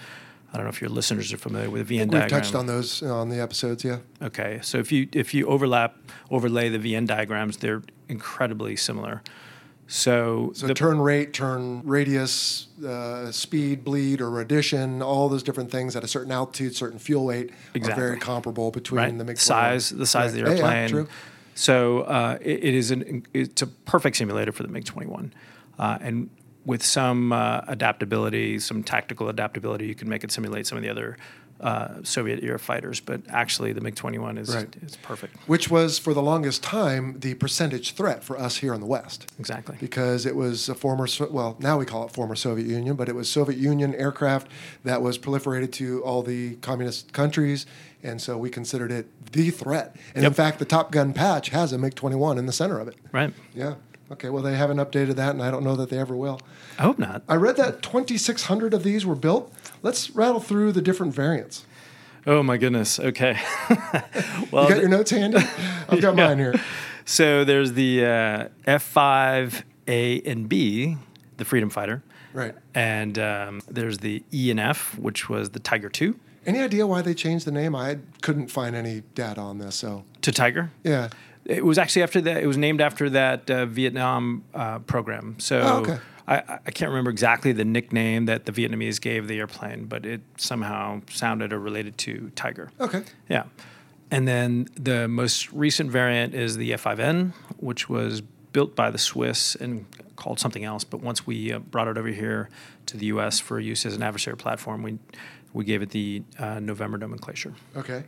[0.52, 3.02] I don't know if your listeners are familiar with the VN We've touched on those
[3.02, 3.98] uh, on the episodes, yeah.
[4.22, 5.96] Okay, so if you if you overlap
[6.30, 9.22] overlay the VN diagrams, they're incredibly similar.
[9.90, 15.70] So, So the- turn rate, turn radius, uh, speed, bleed, or addition, all those different
[15.70, 17.92] things at a certain altitude, certain fuel weight Exactly.
[18.04, 19.16] are very comparable between right?
[19.18, 20.58] the MiG size, the size of the Right.
[20.58, 20.88] Yeah, yeah, airplane.
[20.90, 21.08] true.
[21.54, 25.32] So uh, it, it is an it's a perfect simulator for the MiG 21,
[25.78, 26.28] uh, and
[26.68, 30.90] with some uh, adaptability, some tactical adaptability, you can make it simulate some of the
[30.90, 31.16] other
[31.62, 33.00] uh, Soviet era fighters.
[33.00, 34.76] But actually, the MiG 21 is, Right.
[34.82, 35.34] is perfect.
[35.48, 39.32] Which was, for the longest time, the percentage threat for us here in the West.
[39.38, 39.76] Exactly.
[39.80, 43.14] because it was a former, well, now we call it former Soviet Union, but it
[43.14, 44.46] was Soviet Union aircraft
[44.84, 47.64] that was proliferated to all the communist countries,
[48.02, 49.96] and so we considered it the threat.
[50.14, 52.88] And in fact, the Top Gun patch has a MiG 21 in the center of
[52.88, 52.96] it.
[53.10, 53.32] Right.
[53.54, 53.74] Yeah.
[54.10, 54.30] Okay.
[54.30, 56.40] Well, they haven't updated that, and I don't know that they ever will.
[56.78, 57.22] I hope not.
[57.28, 59.52] I read that 2,600 of these were built.
[59.82, 61.64] Let's rattle through the different variants.
[62.26, 62.98] Oh my goodness.
[62.98, 63.38] Okay.
[64.50, 65.38] well, You got your notes handy?
[65.88, 66.54] I've got mine here.
[67.04, 70.96] so there's the uh, F5A and B,
[71.36, 72.54] the Freedom Fighter, Right.
[72.74, 76.14] and um, there's the E and F, which was the Tiger II
[76.46, 77.74] Any idea why they changed the name?
[77.74, 79.76] I couldn't find any data on this.
[79.76, 80.70] So, to Tiger.
[80.84, 81.08] yeah.
[81.48, 82.42] It was actually after that.
[82.42, 85.36] It was named after that uh, Vietnam uh, program.
[85.38, 85.98] So Oh, okay.
[86.28, 90.20] I, I can't remember exactly the nickname that the Vietnamese gave the airplane, but it
[90.36, 92.70] somehow sounded or related to Tiger.
[92.78, 93.02] Okay.
[93.30, 93.44] Yeah.
[94.10, 98.20] And then the most recent variant is the F5N, which was
[98.52, 100.84] built by the Swiss and called something else.
[100.84, 102.50] But once we uh, brought it over here
[102.86, 104.98] to the US for use as an adversary platform, we,
[105.54, 107.54] we gave it the uh, November nomenclature.
[107.74, 108.04] Okay.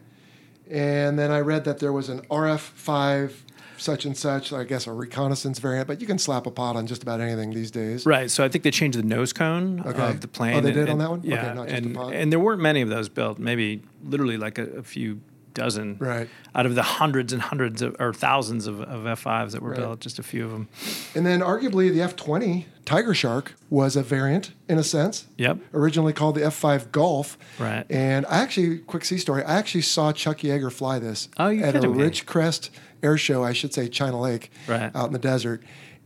[0.70, 3.32] And then I read that there was an RF5
[3.76, 6.86] such and such, I guess a reconnaissance variant, but you can slap a pod on
[6.86, 8.04] just about anything these days.
[8.04, 8.30] Right.
[8.30, 10.10] So I think they changed the nose cone Okay.
[10.10, 10.54] of the plane.
[10.56, 11.18] Oh, they and- did on that one?
[11.20, 11.54] Okay, Yeah.
[11.54, 12.12] not just the and, pod.
[12.12, 15.20] and there weren't many of those built, maybe literally like a, a few
[15.54, 15.96] dozen.
[15.98, 16.28] Right.
[16.54, 19.78] Out of the hundreds and hundreds of, or thousands of, of F5s that were Right.
[19.80, 20.68] built, just a few of them.
[21.14, 25.26] And then arguably the F20 Tiger Shark was a variant in a sense.
[25.38, 25.58] Yep.
[25.74, 27.38] Originally called the F5 Golf.
[27.58, 27.84] Right.
[27.88, 31.76] And I actually, quick sea story, I actually saw Chuck Yeager fly this Oh, at
[31.76, 31.80] a?
[31.80, 32.70] Ridgecrest
[33.02, 34.90] air show, I should say China Lake, Right.
[34.94, 35.62] out in the desert.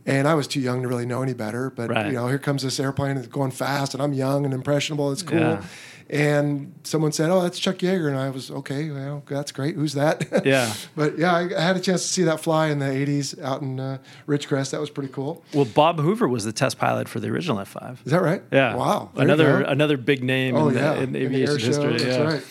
[0.07, 1.69] And I was too young to really know any better.
[1.71, 2.07] But, Right.
[2.07, 5.11] you know, here comes this airplane, it's going fast, and I'm young and impressionable.
[5.11, 5.39] It's cool.
[5.39, 5.63] Yeah.
[6.07, 8.91] And someone said, "Oh, that's Chuck Yeager," and I was okay.
[8.91, 9.73] Well, that's great.
[9.73, 10.23] Who's that?
[10.45, 10.71] Yeah.
[10.95, 13.63] but yeah, I, I had a chance to see that fly in the '80s out
[13.63, 14.69] in uh, Ridgecrest.
[14.69, 15.43] That was pretty cool.
[15.51, 18.05] Well, Bob Hoover was the test pilot for the original F5.
[18.05, 18.43] Is that right?
[18.51, 18.75] Yeah.
[18.75, 19.09] Wow.
[19.15, 20.93] There Another another big name Oh in, yeah.
[20.93, 21.93] the, in the aviation show, history.
[21.97, 22.23] That's yeah.
[22.23, 22.43] right.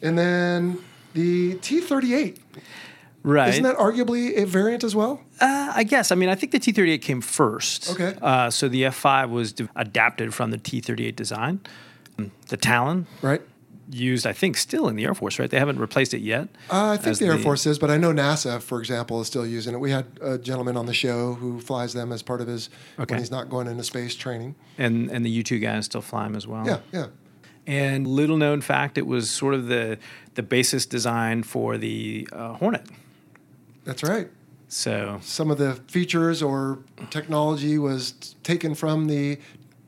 [0.00, 0.78] And then
[1.14, 2.36] the T-38.
[3.28, 3.50] Right.
[3.50, 5.20] Isn't that arguably a variant as well?
[5.38, 6.10] Uh, I guess.
[6.10, 7.90] I mean, I think the T38 came first.
[7.90, 8.14] Okay.
[8.22, 11.60] Uh, so the F5 was de- adapted from the T38 design.
[12.48, 13.42] The Talon Right.
[13.90, 15.50] used, I think, still in the Air Force, right?
[15.50, 16.48] They haven't replaced it yet.
[16.70, 19.46] Uh, I think the Air Force is, but I know NASA, for example, is still
[19.46, 19.78] using it.
[19.78, 23.12] We had a gentleman on the show who flies them as part of his Okay.
[23.14, 24.54] when he's not going into space training.
[24.78, 26.66] And and the U2 guys still fly them as well.
[26.66, 27.06] Yeah, yeah.
[27.66, 29.98] And little known fact, it was sort of the
[30.34, 32.86] the basis design for the uh, Hornet.
[33.88, 34.28] That's right.
[34.68, 39.38] So Some of the features or technology was t- taken from the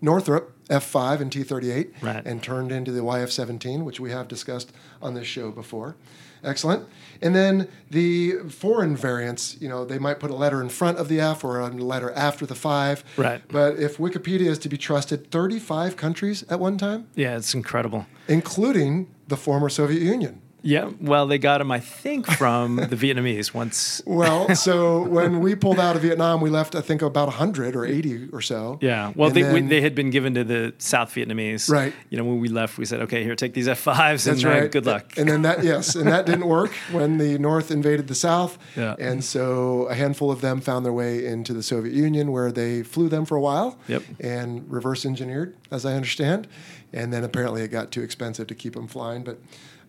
[0.00, 2.24] Northrop F5 and T38 Right.
[2.24, 5.96] and turned into the YF17, which we have discussed on this show before.
[6.42, 6.86] Excellent.
[7.20, 11.08] And then the foreign variants, you know, they might put a letter in front of
[11.08, 13.04] the F or a letter after the 5.
[13.18, 13.42] Right.
[13.48, 18.06] But if Wikipedia is to be trusted, 35 countries at one time, yeah, it's incredible.
[18.28, 20.40] including the former Soviet Union.
[20.62, 20.90] Yeah.
[21.00, 24.02] Well, they got them, I think, from the Vietnamese once.
[24.06, 27.84] Well, so when we pulled out of Vietnam, we left, I think, about 100 or
[27.84, 28.78] 80 or so.
[28.80, 29.12] Yeah.
[29.14, 31.70] Well, they, we, they had been given to the South Vietnamese.
[31.70, 31.92] Right.
[32.10, 34.70] You know, when we left, we said, okay, here, take these F5s That's and right.
[34.70, 35.16] good luck.
[35.16, 38.58] And then that, yes, and that didn't work when the North invaded the South.
[38.76, 38.96] Yeah.
[38.98, 42.82] And so a handful of them found their way into the Soviet Union, where they
[42.82, 43.78] flew them for a while.
[43.88, 44.02] Yep.
[44.20, 46.48] And reverse engineered, as I understand.
[46.92, 49.22] And then apparently it got too expensive to keep them flying.
[49.22, 49.38] But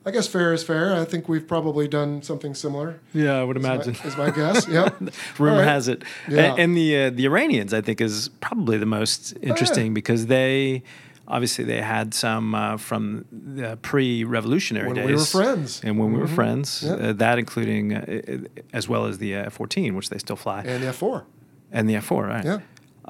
[0.06, 0.94] I guess fair is fair.
[0.96, 3.00] I think we've probably done something similar.
[3.14, 3.96] yeah, I would is my- imagine.
[4.04, 4.68] Is my guess.
[4.78, 5.02] Yep.
[5.40, 5.64] Rumor right.
[5.68, 6.04] has it.
[6.28, 6.56] Yeah.
[6.58, 10.84] And, the uh, the Iranians, I think, is probably the most interesting because they
[11.28, 15.06] obviously they had some uh, from the pre-revolutionary When days.
[15.06, 15.82] When we were friends.
[15.84, 17.00] And when we were friends, Yep.
[17.02, 18.40] uh, that including uh,
[18.74, 21.24] as well as the uh, F-14, which they still fly, And the F4.
[21.72, 22.46] and the F-4, right?
[22.46, 22.60] Yeah.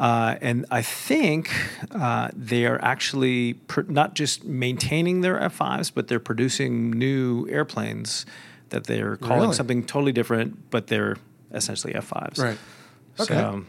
[0.01, 1.51] Uh, and I think
[1.91, 8.25] uh, they are actually pr- not just maintaining their F5s, but they're producing new airplanes
[8.69, 9.53] that they're calling Really?
[9.53, 11.17] something totally different, but they're
[11.51, 12.39] essentially F5s.
[12.39, 12.57] Right.
[13.19, 13.35] Okay.
[13.35, 13.63] So,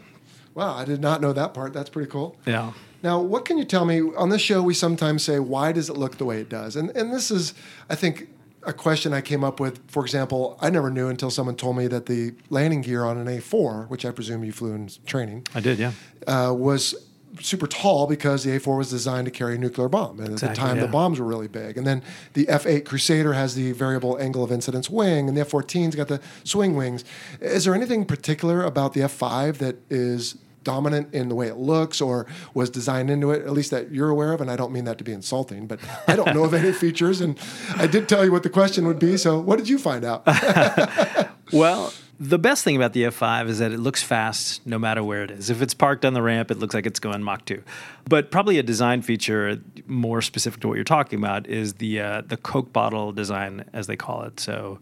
[0.55, 1.71] Wow, I did not know that part.
[1.73, 2.35] That's pretty cool.
[2.47, 2.73] yeah.
[3.03, 4.61] Now, what can you tell me on this show?
[4.63, 7.53] We sometimes say, "Why does it look the way it does?" And and this is,
[7.89, 8.29] I think,
[8.65, 9.79] a question I came up with.
[9.89, 13.27] For example, I never knew until someone told me that the landing gear on an
[13.27, 15.91] A4, which I presume you flew in training, I did, yeah.
[16.27, 16.95] uh, was
[17.39, 20.55] super tall because the A4 was designed to carry a nuclear bomb, and at the
[20.55, 21.77] time the bombs were really big.
[21.77, 25.95] And then the F8 Crusader has the variable angle of incidence wing, and the F14's
[25.95, 27.03] got the swing wings.
[27.41, 32.01] Is there anything particular about the F5 that is dominant in the way it looks
[32.01, 34.41] or was designed into it, at least that you're aware of.
[34.41, 37.21] And I don't mean that to be insulting, but I don't know of any features.
[37.21, 37.37] And
[37.75, 39.17] I did tell you what the question would be.
[39.17, 40.23] So what did you find out?
[41.53, 45.23] Well, the best thing about the F5 is that it looks fast no matter where
[45.23, 45.49] it is.
[45.49, 47.61] If it's parked on the ramp, it looks like it's going Mach 2.
[48.09, 52.21] But probably a design feature more specific to what you're talking about is the uh,
[52.25, 54.39] the Coke bottle design, as they call it.
[54.39, 54.79] So.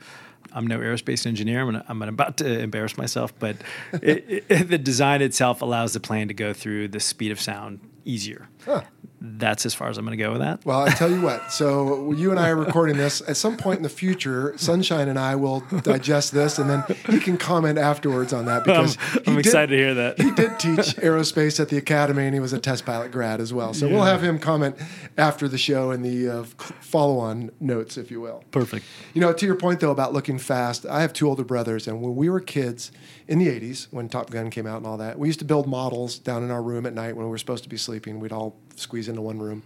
[0.53, 1.61] I'm no aerospace engineer.
[1.61, 3.57] I'm, I'm about to embarrass myself, but
[3.93, 7.79] it, it, the design itself allows the plane to go through the speed of sound
[8.05, 8.47] easier.
[8.65, 8.83] Huh.
[9.23, 10.65] That's as far as I'm going to go with that.
[10.65, 11.51] Well, I tell you what.
[11.53, 13.21] So you and I are recording this.
[13.27, 17.19] At some point in the future, Sunshine and I will digest this, and then he
[17.19, 20.19] can comment afterwards on that because I'm, I'm did- excited to hear that.
[20.19, 23.53] He did teach aerospace at the academy, and he was a test pilot grad as
[23.53, 23.75] well.
[23.75, 24.75] So we'll have him comment
[25.19, 26.43] after the show in the uh,
[26.79, 28.43] follow-on notes, if you will.
[28.49, 28.85] Perfect.
[29.13, 32.01] You know, to your point though about looking fast, I have two older brothers, and
[32.01, 32.91] when we were kids
[33.27, 35.67] in the '80s, when Top Gun came out and all that, we used to build
[35.67, 38.19] models down in our room at night when we were supposed to be sleeping.
[38.19, 39.63] We'd all squeeze into one room,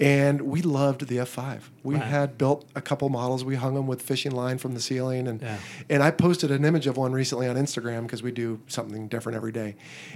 [0.00, 1.70] and we loved the F5.
[1.82, 2.04] We Right.
[2.04, 3.44] had built a couple models.
[3.44, 5.56] We hung them with fishing line from the ceiling, and Yeah.
[5.90, 9.34] and I posted an image of one recently on Instagram because we do something different
[9.36, 9.74] every day.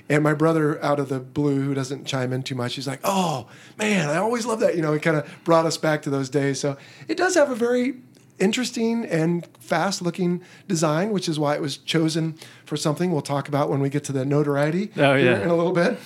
[0.09, 3.01] And my brother, out of the blue, who doesn't chime in too much, he's like,
[3.03, 6.11] "Oh man, I always love that." You know, it kind of brought us back to
[6.11, 6.61] those days.
[6.61, 6.77] So
[7.09, 7.95] it does have a very
[8.39, 13.71] interesting and fast-looking design, which is why it was chosen for something we'll talk about
[13.71, 15.41] when we get to the notoriety Oh, yeah.
[15.43, 15.99] in a little bit.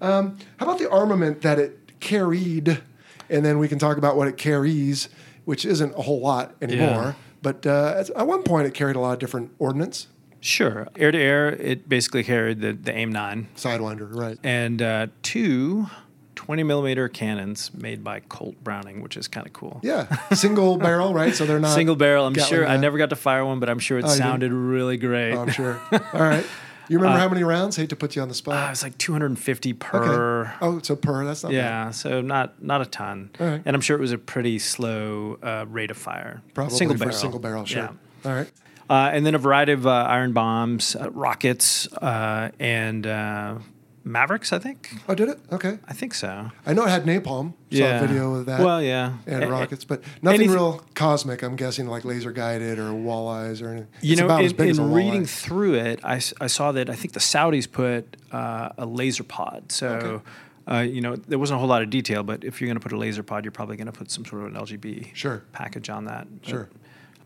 [0.00, 2.82] Um, how about the armament that it carried?
[3.28, 5.08] And then we can talk about what it carries,
[5.44, 6.86] which isn't a whole lot anymore.
[6.88, 7.14] Yeah.
[7.42, 10.08] But uh, at- one point, it carried a lot of different ordnance.
[10.40, 10.88] Sure.
[10.96, 14.38] Air to air, it basically carried the, the AIM 9 Sidewinder, right?
[14.42, 15.86] and uh, two
[16.34, 19.78] 20 millimeter cannons made by Colt Browning, which is kind of cool.
[19.82, 21.34] Yeah, single barrel, right?
[21.34, 22.26] So they're not Single barrel.
[22.26, 24.50] I'm Gatling sure I never got to fire one, but I'm sure it Oh, sounded
[24.50, 25.34] really great.
[25.34, 25.78] Oh, I'm sure.
[25.92, 26.46] All right.
[26.90, 27.76] You Uh, remember how many rounds?
[27.76, 28.70] Hate to put you on the Ah, it spot.
[28.70, 30.42] was like 250 per.
[30.42, 30.52] Okay.
[30.60, 31.24] Oh, so per.
[31.24, 31.56] That's not bad.
[31.56, 33.62] Yeah, so not not a ton, All right.
[33.64, 36.42] and I'm sure it was a pretty slow uh, rate of fire.
[36.52, 37.64] Probably single barrel, single barrel.
[37.64, 37.82] Sure.
[38.24, 38.28] Yeah.
[38.30, 38.50] All right.
[38.90, 43.54] Uh, and then a variety of uh, iron bombs, uh, rockets, uh, and uh,
[44.02, 44.52] Mavericks.
[44.52, 44.94] I think.
[45.08, 45.38] Oh, did it?
[45.52, 45.78] Okay.
[45.86, 46.50] I think so.
[46.66, 47.52] I know it had napalm.
[47.68, 47.98] Yeah.
[47.98, 48.60] Saw a video of that.
[48.60, 49.14] Well, yeah.
[49.26, 51.42] And A- rockets, but nothing anything- real cosmic.
[51.42, 53.88] I'm guessing like laser guided or walleyes or anything.
[54.00, 55.28] You It's know, about as in, big as a in reading walleye.
[55.28, 59.22] through it, I, s- I saw that I think the Saudis put uh, a laser
[59.24, 59.70] pod.
[59.70, 60.24] So, Okay.
[60.66, 62.82] uh, you know, there wasn't a whole lot of detail, but if you're going to
[62.82, 65.42] put a laser pod, you're probably going to put some sort of an LGB Sure.
[65.52, 66.26] package on that.
[66.40, 66.68] But, Sure.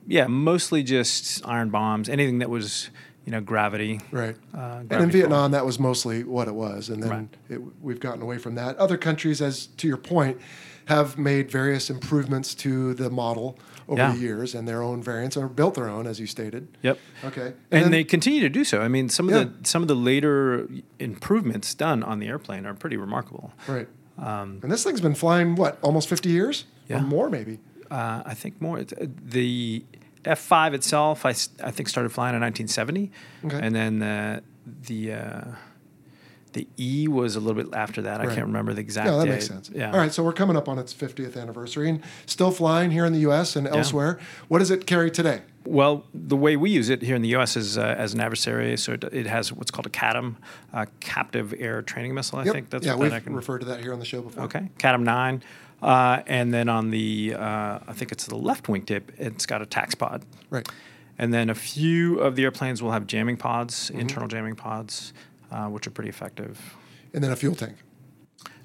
[0.09, 2.91] yeah, mostly just iron bombs, anything that was,
[3.25, 4.01] you know, gravity.
[4.11, 4.37] Right.
[4.55, 6.89] Uh, and in gravity Vietnam, that was mostly what it was.
[6.91, 7.29] And then Right.
[7.49, 8.77] it, we've gotten away from that.
[8.77, 10.39] Other countries, as to your point,
[10.87, 13.59] have made various improvements to the model
[13.89, 14.13] over Yeah.
[14.13, 16.69] the years and their own variants or built their own, as you stated.
[16.83, 16.99] Yep.
[17.25, 17.53] Okay.
[17.71, 18.81] And, then- they continue to do so.
[18.83, 19.45] I mean, some of Yeah.
[19.45, 23.53] the some of the later improvements done on the airplane are pretty remarkable.
[23.67, 23.89] Right.
[24.17, 26.65] and this thing's been flying, what, almost 50 years?
[26.89, 26.99] Yeah.
[26.99, 27.59] Or more, maybe.
[27.91, 28.79] Uh, I think more.
[28.79, 28.85] Uh,
[29.25, 29.85] The
[30.25, 31.31] F5 itself, I,
[31.63, 33.11] I think, started flying in 1970,
[33.47, 33.59] Okay.
[33.61, 34.43] and then the
[34.87, 35.45] the uh,
[36.53, 38.21] the E was a little bit after that.
[38.21, 39.09] I can't remember the exact.
[39.11, 39.71] Yeah, that makes sense.
[39.75, 39.91] Yeah.
[39.91, 43.13] All right, so we're coming up on its 50th anniversary and still flying here in
[43.13, 43.57] the U.S.
[43.57, 44.21] and elsewhere.
[44.49, 45.43] What does it carry today?
[45.67, 47.57] Well, the way we use it here in the U.S.
[47.57, 48.77] is uh, as an adversary.
[48.77, 50.37] So it, it has what's called a CATM,
[50.73, 52.39] uh, captive air training missile.
[52.39, 52.55] I Yep.
[52.55, 53.35] think that's yeah, what we've that I can.
[53.35, 54.45] referred to that here on the show before.
[54.45, 55.43] Okay, CATM nine,
[55.85, 59.67] uh, and then on the uh, I think it's the left wingtip, it's got a
[59.67, 60.25] TACTS pod.
[60.51, 60.69] Right.
[61.19, 64.01] And then a few of the airplanes will have jamming pods, Mm-hmm.
[64.01, 65.13] internal jamming pods,
[65.53, 66.59] uh, which are pretty effective.
[67.13, 67.77] And then a fuel tank.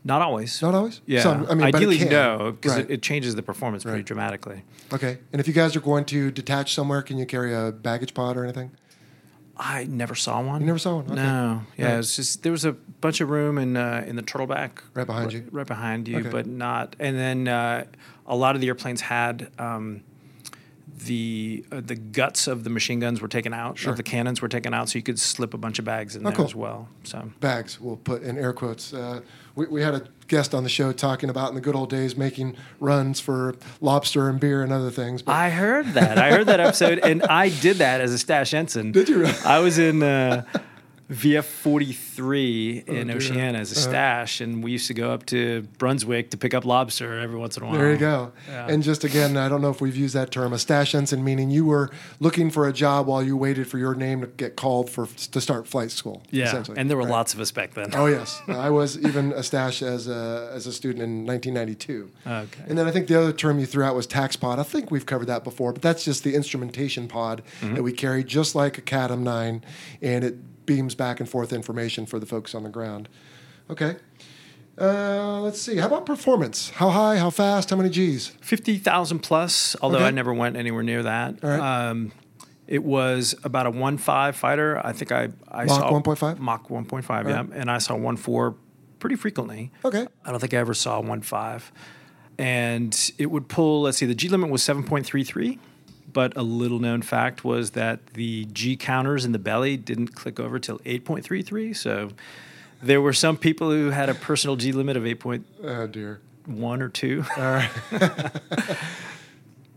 [0.04, 0.62] Not always.
[0.62, 1.02] Not always?
[1.06, 1.22] Yeah.
[1.22, 2.86] Some- I mean, Ideally, no, because Right.
[2.86, 4.64] it, it changes the performance pretty dramatically.
[4.94, 5.18] Okay.
[5.34, 8.38] And if you guys are going to detach somewhere, can you carry a baggage pod
[8.38, 8.72] or anything?
[9.62, 10.62] I never saw one.
[10.62, 11.06] You never saw one?
[11.12, 11.16] Okay.
[11.22, 11.62] No.
[11.78, 12.00] Yeah, Right.
[12.00, 15.26] it's just there was a bunch of room in uh, in the turtleback Right behind
[15.26, 15.48] right, you?
[15.52, 16.30] right behind you, Okay.
[16.30, 16.96] but not.
[17.00, 17.84] And then uh,
[18.26, 19.50] a lot of the airplanes had.
[19.60, 20.04] Um,
[21.06, 23.92] the uh, the guts of the machine guns were taken out, Sure.
[23.92, 26.22] of the cannons were taken out, so you could slip a bunch of bags in
[26.26, 26.46] Oh, there cool.
[26.46, 26.90] as well.
[27.04, 28.94] So Bags, we'll put in air quotes.
[28.94, 29.22] Uh,
[29.56, 32.16] we, we had a guest on the show talking about in the good old days
[32.16, 35.22] making runs for lobster and beer and other things.
[35.22, 36.18] But I heard that.
[36.18, 38.92] I heard that episode, and I did that as a stash ensign.
[38.92, 39.34] Did you really?
[39.46, 40.46] I was in uh,
[41.10, 43.16] VF 43 in Oh, dear.
[43.16, 43.90] Oceana as a Uh-huh.
[43.90, 47.58] stash, and we used to go up to Brunswick to pick up lobster every once
[47.58, 47.76] in a while.
[47.78, 48.32] There you go.
[48.48, 48.68] Yeah.
[48.68, 51.50] And just again, I don't know if we've used that term, a stash ensign, meaning
[51.50, 54.90] you were looking for a job while you waited for your name to get called
[54.90, 56.22] for to start flight school.
[56.30, 57.12] Yeah, and there were Right.
[57.12, 57.90] lots of us back then.
[57.96, 62.12] Oh yes, I was even a stash as a as a student in 1992.
[62.28, 62.46] Okay.
[62.68, 64.60] And then I think the other term you threw out was TACTS pod.
[64.60, 67.76] I think we've covered that before, but that's just the instrumentation pod Mm-hmm.
[67.76, 69.64] that we carry, just like a CATM nine,
[70.02, 70.36] and it
[70.70, 73.10] beams back and forth information for the folks on the ground.
[73.72, 73.96] Okay.
[74.80, 75.78] Uh, let's see.
[75.78, 76.70] How about performance?
[76.70, 77.18] How high?
[77.18, 77.72] How fast?
[77.72, 78.28] How many G's?
[78.42, 80.06] 50,000 plus, although Okay.
[80.06, 81.44] I never went anywhere near that.
[81.44, 81.60] All right.
[81.90, 82.12] Um,
[82.68, 84.80] it was about a 1.5 fighter.
[84.86, 86.38] I think I, I Mach saw 1.5?
[86.38, 87.44] Mach 1.5, yeah.
[87.60, 88.56] And I saw 1.4
[89.00, 89.72] pretty frequently.
[89.84, 90.06] Okay.
[90.24, 91.64] I don't think I ever saw 1.5.
[92.38, 95.58] And it would pull, let's see, the G limit was 7.33.
[96.12, 100.40] But a little known fact was that the G counters in the belly didn't click
[100.40, 101.76] over till 8.33.
[101.76, 102.10] So
[102.82, 106.22] there were some people who had a personal G limit of 8.1 Oh dear.
[106.62, 107.26] or 2.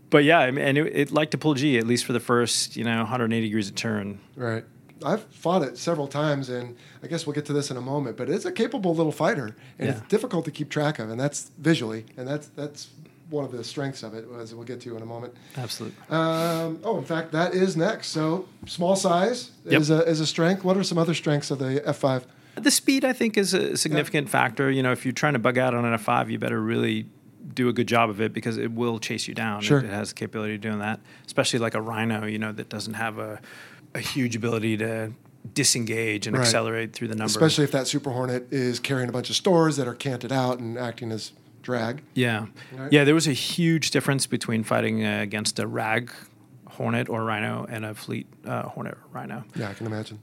[0.09, 2.19] but yeah, I mean, and it, it liked to pull G, at least for the
[2.19, 4.19] first, you know, 180 degrees of turn.
[4.35, 4.63] Right.
[5.05, 8.15] I've fought it several times, and I guess we'll get to this in a moment.
[8.15, 11.51] But it's a capable little fighter, and it's difficult to keep track of, and that's
[11.57, 12.89] visually, and that's that's
[13.29, 15.33] one of the strengths of it, as we'll get to in a moment.
[15.57, 15.97] Absolutely.
[16.09, 18.07] Um, oh, in fact, that is next.
[18.09, 19.81] So small size Yep.
[19.81, 20.63] is a is a strength.
[20.63, 22.25] What are some other strengths of the F five?
[22.55, 24.69] The speed, I think, is a significant factor.
[24.69, 27.07] You know, if you're trying to bug out on an F5, you better really
[27.55, 29.59] do a good job of it because it will chase you down.
[29.59, 29.79] It- Sure.
[29.79, 32.93] It, has the capability of doing that, especially like a Rhino, you know, that doesn't
[32.93, 33.39] have a,
[33.95, 35.11] a huge ability to
[35.53, 36.45] disengage and Right.
[36.45, 37.27] accelerate through the number.
[37.27, 40.59] Especially if that Super Hornet is carrying a bunch of stores that are canted out
[40.59, 41.31] and acting as
[41.63, 42.03] drag.
[42.13, 42.45] Yeah.
[42.71, 42.91] Right.
[42.93, 46.11] Yeah, there was a huge difference between fighting uh, against a rag
[46.67, 49.43] Hornet or Rhino and a fleet uh, Hornet or Rhino.
[49.55, 50.19] Yeah, I can imagine.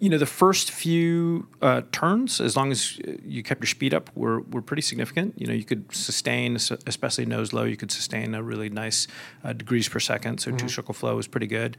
[0.00, 3.92] you know the first few uh, turns, as long as uh, you kept your speed
[3.94, 5.34] up, were were pretty significant.
[5.36, 6.56] You know, you could sustain,
[6.86, 9.06] especially nose low, you could sustain a really nice
[9.44, 10.38] uh, degrees per second.
[10.38, 11.76] So two circle flow was pretty good.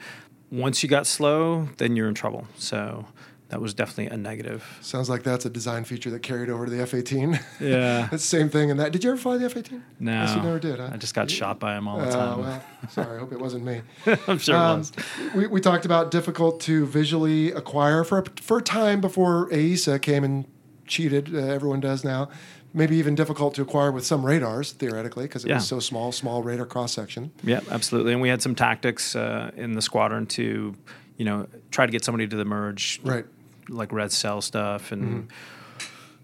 [0.52, 2.48] Once you got slow, then you're in trouble.
[2.58, 3.06] So
[3.54, 4.66] that was definitely a negative.
[4.82, 7.40] Sounds like that's a design feature that carried over to the F eighteen.
[7.60, 8.10] Yeah.
[8.12, 8.92] It's the same thing in that.
[8.92, 9.84] Did you ever fly the F eighteen?
[10.00, 10.90] No, Yes, you never did, huh?
[10.92, 12.40] I just got shot by him all the Uh, time.
[12.40, 13.18] well, sorry.
[13.18, 13.82] I hope it wasn't me.
[14.28, 14.92] I'm sure it Um, was.
[15.36, 20.02] we, we talked about difficult to visually acquire for a, for a time before AESA
[20.02, 20.46] came and
[20.88, 21.34] cheated.
[21.34, 22.30] Uh, everyone does now.
[22.74, 25.56] Maybe even difficult to acquire with some radars theoretically because it Yeah.
[25.58, 27.30] was so small, small radar cross section.
[27.44, 28.14] Yeah, absolutely.
[28.14, 30.74] And we had some tactics uh, in the squadron to,
[31.18, 33.26] you know, try to get somebody to the merge, Right.
[33.70, 35.30] Like red cell stuff and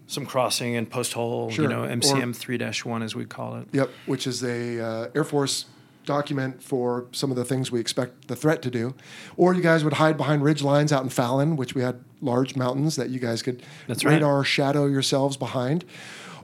[0.06, 1.54] some crossing and post hole, Mm-hmm.
[1.54, 1.64] Sure.
[1.64, 3.68] you know, MCM three one as we call it.
[3.72, 5.66] Yep, which is a uh, Air Force
[6.04, 8.94] document for some of the things we expect the threat to do.
[9.36, 12.56] Or you guys would hide behind ridge lines out in Fallon, which we had large
[12.56, 14.14] mountains that you guys could That's right.
[14.14, 15.84] radar shadow yourselves behind.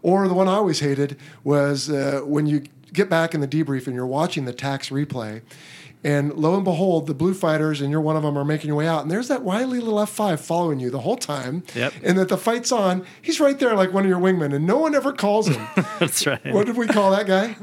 [0.03, 3.86] Or the one I always hated was uh, when you get back in the debrief
[3.86, 5.42] and you're watching the TACTS replay.
[6.05, 8.76] And lo and behold, the blue fighters and you're one of them are making your
[8.76, 11.64] way out, and there's that wily little F5 following you the whole time.
[11.74, 11.94] Yep.
[12.03, 14.78] And that the fight's on, he's right there like one of your wingmen, and no
[14.78, 15.66] one ever calls him.
[15.99, 16.44] That's right.
[16.53, 17.57] What did we call that guy?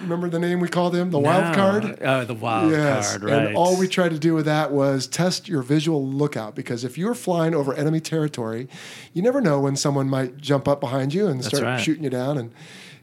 [0.00, 1.10] Remember the name we called him?
[1.10, 1.98] The wild card?
[2.00, 3.10] Oh, the wild yes.
[3.10, 3.46] card, right.
[3.46, 6.96] And all we tried to do with that was test your visual lookout because if
[6.96, 8.68] you're flying over enemy territory,
[9.12, 11.80] you never know when someone might jump up behind you and start right.
[11.80, 12.38] shooting you down.
[12.38, 12.52] And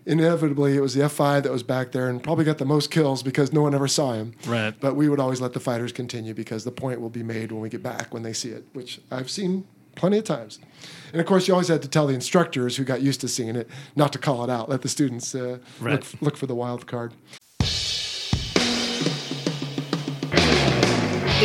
[0.09, 3.23] inevitably, it was the F5 that was back there and probably got the most kills
[3.23, 4.33] because no one ever saw him.
[4.45, 4.73] Right.
[4.79, 7.61] But we would always let the fighters continue because the point will be made when
[7.61, 10.59] we get back when they see it, which I've seen plenty of times.
[11.11, 13.55] And of course, you always had to tell the instructors who got used to seeing
[13.55, 14.69] it not to call it out.
[14.69, 15.93] Let the students uh, Right.
[16.13, 17.13] look, look for the wild card.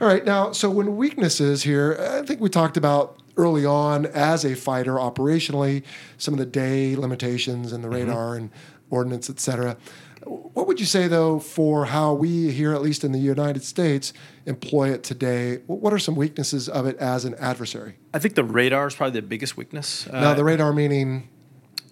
[0.00, 4.44] All right, now, so when weaknesses here, I think we talked about early on as
[4.44, 5.82] a fighter operationally,
[6.18, 8.50] some of the day limitations and the radar and
[8.90, 9.76] ordnance, et cetera.
[10.24, 14.12] What would you say, though, for how we here, at least in the United States,
[14.46, 15.56] employ it today?
[15.66, 17.96] What are some weaknesses of it as an adversary?
[18.14, 20.06] I think the radar is probably the biggest weakness.
[20.06, 21.28] Uh, now, the radar meaning,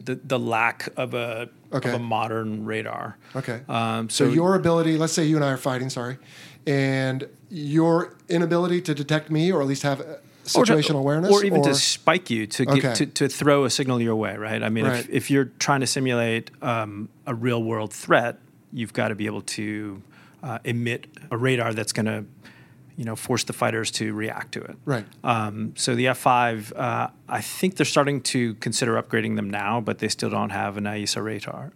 [0.04, 1.88] the, the lack of a, Okay.
[1.88, 3.18] of a modern radar.
[3.34, 3.62] okay.
[3.68, 6.16] Um, so so, your ability, let's say you and I are fighting, sorry,
[6.66, 10.04] and your inability to detect me or at least have
[10.44, 14.00] situational to, awareness, or even to spike you to, get, to to throw a signal
[14.00, 14.62] your way, right?
[14.62, 15.00] I mean, Right.
[15.00, 18.38] If, if you're trying to simulate um, a real world threat,
[18.72, 20.02] you've got to be able to
[20.42, 22.24] uh, emit a radar that's going to,
[22.96, 24.76] you know, force the fighters to react to it.
[24.84, 25.04] Right.
[25.24, 29.98] Um, so the F5, uh, I think they're starting to consider upgrading them now, but
[29.98, 31.72] they still don't have an AESA radar.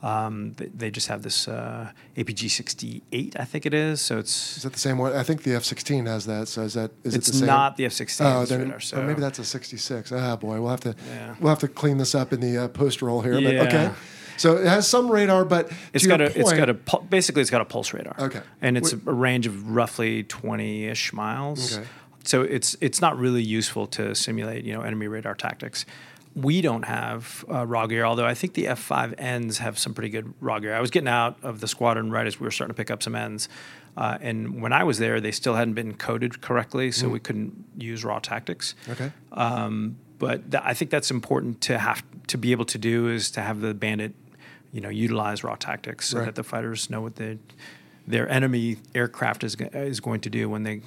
[0.00, 4.00] Um, they, just have this uh, APG 68, I think it is.
[4.00, 5.12] So it's Is that the same one?
[5.12, 6.46] I think the F-16 has that.
[6.46, 7.44] So is that is it's it the same?
[7.44, 8.76] It's not the F-16 Oh, then radar.
[8.76, 10.12] or So maybe that's a 66.
[10.12, 11.34] Ah, boy, we'll have to Yeah.
[11.40, 13.38] we'll have to clean this up in the uh, post roll here.
[13.40, 13.58] Yeah.
[13.64, 13.90] But okay,
[14.36, 16.74] so it has some radar, but It's got a it's point- got a
[17.10, 18.14] basically it's got a pulse radar.
[18.20, 18.42] Okay.
[18.62, 21.76] And it's Wait- a range of roughly 20-ish miles.
[21.76, 21.86] Okay.
[22.24, 25.84] So it's it's not really useful to simulate, you know, enemy radar tactics.
[26.34, 30.32] We don't have uh, raw gear, although I think the F5Ns have some pretty good
[30.40, 30.74] raw gear.
[30.74, 33.02] I was getting out of the squadron right as we were starting to pick up
[33.02, 33.48] some ends.
[33.96, 36.94] Uh, and when I was there, they still hadn't been coded correctly, Mm.
[36.94, 38.74] so we couldn't use raw tactics.
[38.88, 39.10] Okay.
[39.32, 43.30] Um, but th- I think that's important to have to be able to do is
[43.32, 44.14] to have the bandit,
[44.72, 46.26] you know, utilize raw tactics so Right.
[46.26, 47.38] that the fighters know what the,
[48.06, 50.82] their enemy aircraft is is going to do when they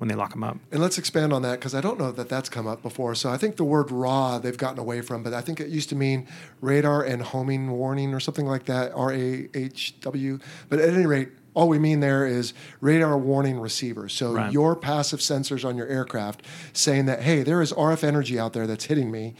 [0.00, 0.56] when they lock them up.
[0.72, 3.14] And let's expand on that because I don't know that that's come up before.
[3.14, 5.90] So I think the word raw they've gotten away from, but I think it used
[5.90, 6.26] to mean
[6.62, 8.92] radar and homing warning or something like that.
[8.94, 10.38] R A H W.
[10.70, 14.14] But at any rate, all we mean there is radar warning receivers.
[14.14, 14.50] So Right.
[14.50, 18.66] your passive sensors on your aircraft saying that hey, there is RF energy out there
[18.66, 19.34] that's hitting me,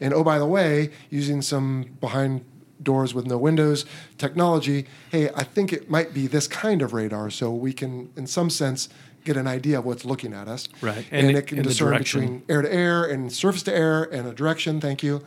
[0.00, 2.42] and oh by the way, using some behind
[2.82, 3.84] doors with no windows
[4.16, 8.26] technology, hey, I think it might be this kind of radar, so we can, in
[8.26, 8.88] some sense,
[9.26, 10.68] get an idea of what's looking at us.
[10.80, 11.04] Right.
[11.10, 14.26] And, And it can in discern between air to air and surface to air and
[14.26, 14.80] a direction.
[14.80, 15.22] Thank you.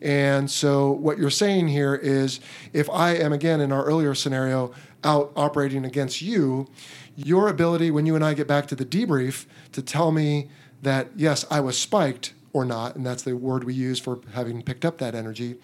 [0.00, 2.40] And so what you're saying here is
[2.72, 4.72] if I am again in our earlier scenario
[5.04, 6.68] out operating against you,
[7.16, 10.48] your ability when you and I get back to the debrief to tell me
[10.80, 14.62] that yes, I was spiked or not, and that's the word we use for having
[14.62, 15.56] picked up that energy,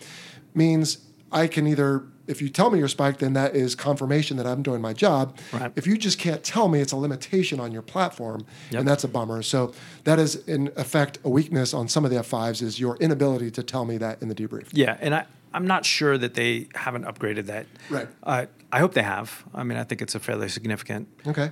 [0.54, 0.98] means
[1.32, 4.62] I can either if you tell me you're spiked, then that is confirmation that I'm
[4.62, 5.36] doing my job.
[5.52, 5.72] Right.
[5.76, 8.80] If you just can't tell me, it's a limitation on your platform, Yep.
[8.80, 9.42] and that's a bummer.
[9.42, 9.72] So
[10.04, 13.62] that is in effect a weakness on some of the F5s is your inability to
[13.62, 14.68] tell me that in the debrief.
[14.72, 17.66] Yeah, and I I'm not sure that they haven't upgraded that.
[17.88, 18.08] Right.
[18.22, 19.42] Uh, I hope they have.
[19.54, 21.08] I mean, I think it's a fairly significant.
[21.26, 21.46] Okay.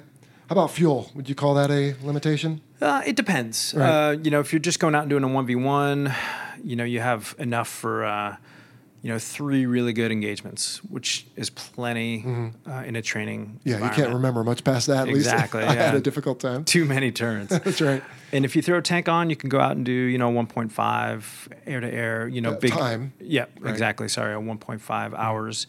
[0.48, 1.10] How about fuel?
[1.14, 2.60] Would you call that a limitation?
[2.82, 3.72] Uh, it depends.
[3.74, 3.88] Right.
[4.08, 6.12] Uh, you know, if you're just going out and doing a one v one,
[6.62, 8.36] you know, you have enough for uh,
[9.04, 12.24] you know three really good engagements, which is plenty
[12.66, 13.60] uh, in a training.
[13.60, 13.68] Mm-hmm.
[13.68, 15.08] Yeah, you can't remember much past that.
[15.08, 16.64] At Exactly, least I had a difficult time.
[16.64, 17.50] Too many turns.
[17.64, 18.02] That's right.
[18.32, 20.32] And if you throw a tank on, you can go out and do you know
[20.32, 22.26] 1.5 air to air.
[22.28, 23.12] You know, Uh, big time.
[23.20, 23.54] Yeah, Right.
[23.56, 23.68] Mm-hmm.
[23.68, 24.08] exactly.
[24.08, 25.66] Sorry, a 1.5 hours.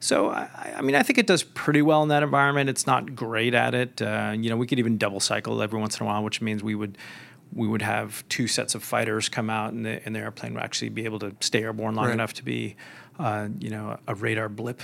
[0.00, 2.68] So I, I mean, I think it does pretty well in that environment.
[2.68, 4.02] It's not great at it.
[4.02, 6.62] Uh, you know, we could even double cycle every once in a while, which means
[6.62, 6.98] we would
[7.52, 10.62] we would have two sets of fighters come out, and the, and the airplane would
[10.62, 12.14] actually be able to stay airborne long Right.
[12.14, 12.76] enough to be,
[13.18, 14.82] uh, you know, a radar blip,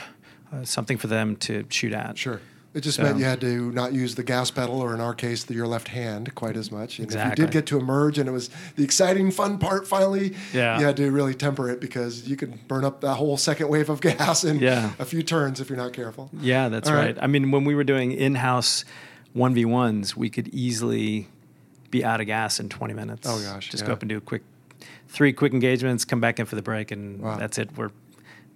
[0.53, 2.17] uh, something for them to shoot at.
[2.17, 2.41] Sure.
[2.75, 5.13] It just So- meant you had to not use the gas pedal, or in our
[5.13, 6.99] case, the, your left hand, quite as much.
[6.99, 10.33] And if you did get to emerge, and it was the exciting, fun part, finally,
[10.55, 10.79] Yeah.
[10.79, 13.91] you had to really temper it because you could burn up that whole second wave
[13.91, 14.93] of gas in Yeah.
[14.99, 16.31] a few turns if you're not careful.
[16.41, 17.15] Yeah, that's right.
[17.15, 17.19] right.
[17.21, 18.87] I mean, when we were doing in-house
[19.35, 21.29] one v ones, we could easily
[21.93, 23.29] be out of gas in 20 minutes.
[23.31, 23.87] Oh, gosh, Just yeah.
[23.89, 24.43] go up and do a quick,
[25.07, 27.37] three quick engagements, come back in for the break, and Wow.
[27.37, 27.71] that's it.
[27.77, 27.91] We're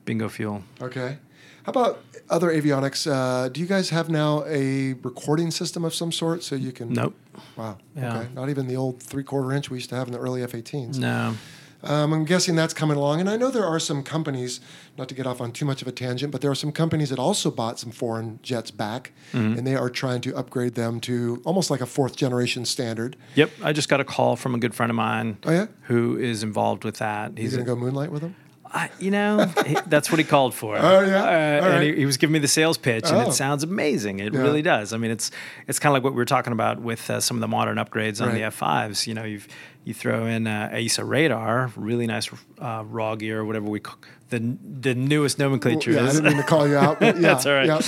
[0.04, 0.64] bingo fuel.
[0.82, 1.18] Okay.
[1.64, 3.10] How about other avionics?
[3.10, 6.92] Uh, do you guys have now a recording system of some sort so you can?
[6.92, 7.14] Nope.
[7.56, 7.78] Wow.
[7.96, 8.18] Yeah.
[8.20, 8.28] Okay.
[8.34, 10.52] Not even the old three quarter inch we used to have in the early F
[10.52, 10.96] 18s.
[10.98, 11.34] No.
[11.82, 13.20] Um, I'm guessing that's coming along.
[13.20, 14.60] And I know there are some companies,
[14.98, 17.10] not to get off on too much of a tangent, but there are some companies
[17.10, 19.58] that also bought some foreign jets back, Mm-hmm.
[19.58, 23.16] and they are trying to upgrade them to almost like a fourth generation standard.
[23.34, 23.50] Yep.
[23.62, 25.36] I just got a call from a good friend of mine.
[25.44, 25.66] Oh, yeah?
[25.82, 27.36] Who is involved with that?
[27.36, 28.34] He's going to go moonlight with them?
[28.72, 30.76] I, you know, he, that's what he called for.
[30.80, 31.16] Oh, yeah?
[31.22, 31.82] Uh, All and right.
[31.82, 33.28] he, he was giving me the sales pitch, and Oh.
[33.28, 34.18] it sounds amazing.
[34.20, 34.40] It Yeah.
[34.40, 34.92] really does.
[34.92, 35.30] I mean, it's
[35.66, 37.76] it's kind of like what we were talking about with uh, some of the modern
[37.78, 38.52] upgrades on the Right.
[38.52, 39.06] F5s.
[39.06, 39.40] You know, you
[39.84, 42.28] you throw in uh, AESA radar, really nice
[42.60, 43.96] uh, raw gear, whatever we call
[44.30, 46.98] the the newest nomenclature yeah, I didn't mean to call you out.
[46.98, 47.66] But yeah, That's all right.
[47.66, 47.80] Yeah.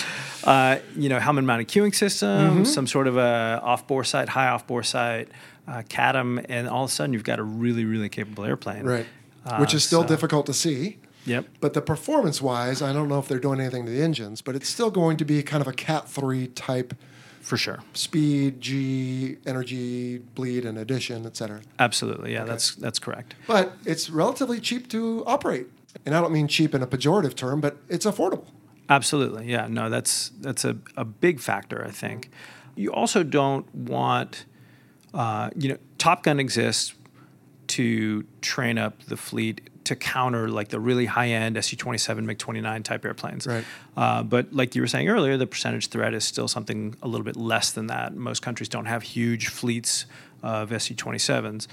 [0.45, 2.65] Uh, you know, helmet mounted queuing system, Mm-hmm.
[2.65, 5.29] some sort of a off bore sight, high off bore sight,
[5.67, 8.85] uh, CADM, and all of a sudden you've got a really, really capable airplane.
[8.85, 9.07] Right.
[9.49, 10.99] Uh, Which is still so- difficult to see.
[11.25, 11.47] Yep.
[11.61, 14.55] But the performance wise, I don't know if they're doing anything to the engines, but
[14.57, 16.95] it's still going to be kind of a Cat 3 type
[17.43, 17.81] For sure.
[17.93, 21.61] speed, G, energy, bleed, and addition, et cetera.
[21.79, 22.33] Absolutely.
[22.33, 23.35] Yeah, that's that's correct.
[23.47, 25.67] But it's relatively cheap to operate.
[26.07, 28.47] And I don't mean cheap in a pejorative term, but it's affordable.
[28.89, 29.51] Absolutely.
[29.51, 29.67] Yeah.
[29.69, 32.31] No, that's that's a, a big factor, I think.
[32.75, 34.45] You also don't want
[35.15, 36.95] uh, you know, Top Gun exists
[37.69, 42.39] to train up the fleet to counter like the really high end SU 27, MiG
[42.39, 43.47] 29 type airplanes.
[43.47, 43.65] Right.
[43.97, 47.25] Uh, but like you were saying earlier, the percentage threat is still something a little
[47.25, 48.15] bit less than that.
[48.15, 50.05] Most countries don't have huge fleets
[50.43, 51.67] of SU 27s.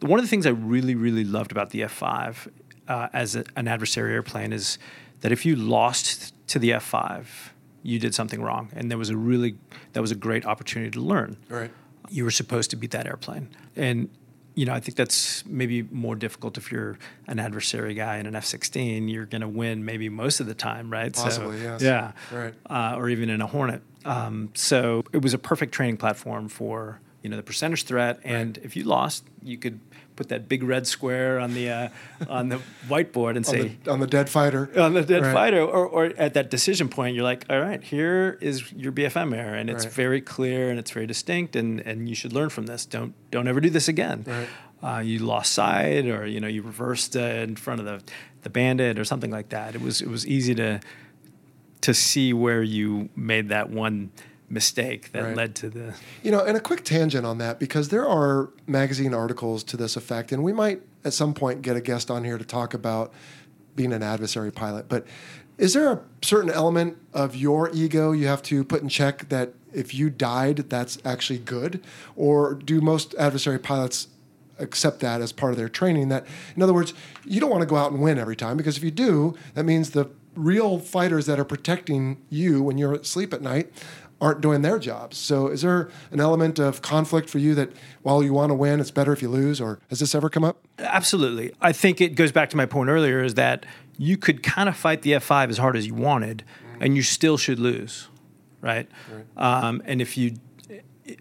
[0.00, 2.48] One of the things I really, really loved about the F 5
[2.88, 4.78] uh, as a, an adversary airplane is
[5.22, 8.68] that if you lost to the F 5, you did something wrong.
[8.76, 9.56] And there was a really,
[9.94, 11.70] that was a great opportunity to learn Right.
[12.10, 13.48] you were supposed to beat that airplane.
[13.74, 14.10] And
[14.56, 16.98] you know, I think that's maybe more difficult if you're
[17.28, 19.12] an adversary guy in an F-16.
[19.12, 21.12] You're going to win maybe most of the time, right?
[21.12, 21.82] Possibly, so, yes.
[21.82, 22.54] Yeah, Right.
[22.68, 23.82] Uh, or even in a Hornet.
[24.06, 28.18] Um, so it was a perfect training platform for you know the percentage threat.
[28.24, 29.78] And if you lost, you could
[30.16, 31.88] put that big red square on the uh,
[32.28, 34.70] on the whiteboard and On say, the, on the dead fighter.
[34.80, 35.32] on the dead Right.
[35.34, 39.34] fighter, or, or at that decision point, you're like, all right, here is your BFM
[39.36, 39.92] error, and it's Right.
[39.94, 42.86] very clear and it's very distinct, and, and you should learn from this.
[42.86, 44.24] Don't don't ever do this again.
[44.26, 44.48] Right.
[44.82, 48.02] Uh, you lost sight, or you know, you reversed uh, in front of the
[48.42, 49.74] the bandit, or something like that.
[49.74, 50.80] It was it was easy to
[51.82, 54.10] to see where you made that one
[54.48, 55.36] mistake that Right.
[55.36, 59.12] led to the You know, and a quick tangent on that because there are magazine
[59.14, 62.38] articles to this effect, and we might at some point get a guest on here
[62.38, 63.12] to talk about
[63.74, 64.88] being an adversary pilot.
[64.88, 65.06] But
[65.58, 69.52] is there a certain element of your ego you have to put in check that
[69.72, 71.82] if you died, that's actually good?
[72.14, 74.08] Or do most adversary pilots
[74.58, 76.08] accept that as part of their training?
[76.08, 76.94] That, in other words,
[77.24, 79.64] you don't want to go out and win every time because if you do, that
[79.64, 83.72] means the real fighters that are protecting you when you're asleep at night
[84.20, 85.18] aren't doing their jobs.
[85.18, 87.70] So is there an element of conflict for you that
[88.02, 89.60] while you want to win, it's better if you lose?
[89.60, 90.66] Or has this ever come up?
[90.78, 91.52] Absolutely.
[91.60, 93.66] I think it goes back to my point earlier is that
[93.98, 96.44] you could kind of fight the F5 as hard as you wanted,
[96.80, 98.08] and you still should lose,
[98.60, 98.88] right?
[99.36, 100.36] Um, and if you,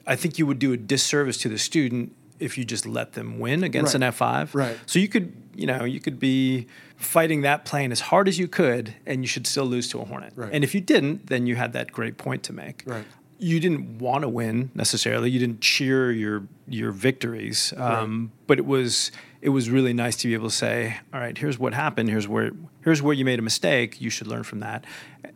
[0.07, 3.39] I think you would do a disservice to the student if you just let them
[3.39, 4.03] win against Right.
[4.03, 4.53] an F5.
[4.53, 4.77] Right.
[4.85, 6.67] So you could, you know, you could be
[6.97, 10.05] fighting that plane as hard as you could, and you should still lose to a
[10.05, 10.33] Hornet.
[10.35, 10.49] Right.
[10.53, 13.05] And if you didn't, then you had that great point to make Right.
[13.37, 15.29] you didn't want to win necessarily.
[15.29, 20.27] You didn't cheer your your victories, um, but it was it was really nice to
[20.27, 22.09] be able to say, "All right, here's what happened.
[22.09, 22.51] Here's where
[22.83, 23.99] here's where you made a mistake.
[24.01, 24.85] You should learn from that."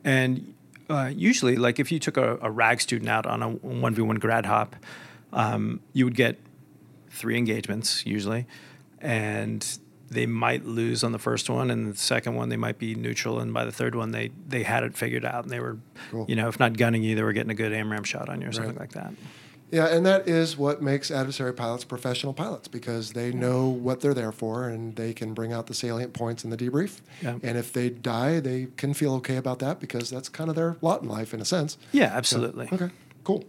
[0.03, 0.53] And
[0.89, 4.01] uh, usually, like if you took a, a rag student out on a one v
[4.01, 4.75] one grad hop,
[5.33, 6.39] um, you would get
[7.11, 8.47] three engagements usually,
[9.01, 9.77] and
[10.09, 13.39] they might lose on the first one, and the second one they might be neutral,
[13.39, 15.77] and by the third one they they had it figured out, and they were,
[16.11, 16.25] Cool.
[16.27, 18.47] you know, if not gunning you, they were getting a good AMRAAM shot on you
[18.47, 18.79] or something Right.
[18.81, 19.13] like that.
[19.71, 24.15] Yeah, and that is what makes adversary pilots professional pilots because they know what they're
[24.15, 27.01] there for and they can bring out the salient points in the debrief.
[27.21, 27.37] Yeah.
[27.43, 30.77] And if they die, they can feel okay about that because that's kind of their
[30.81, 31.77] lot in life in a sense.
[31.91, 32.67] Yeah, absolutely.
[32.73, 32.89] Okay,
[33.23, 33.43] cool.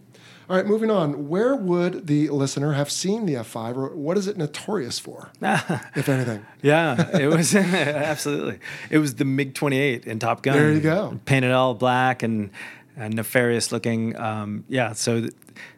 [0.51, 1.29] All right, moving on.
[1.29, 6.09] Where would the listener have seen the F5 or what is it notorious for, if
[6.09, 6.45] anything?
[6.61, 8.59] Yeah, it was absolutely.
[8.89, 10.57] It was the MiG 28 in Top Gun.
[10.57, 11.17] There you go.
[11.23, 12.49] Painted all black and,
[12.97, 14.17] and nefarious looking.
[14.19, 15.33] Um, yeah, so the,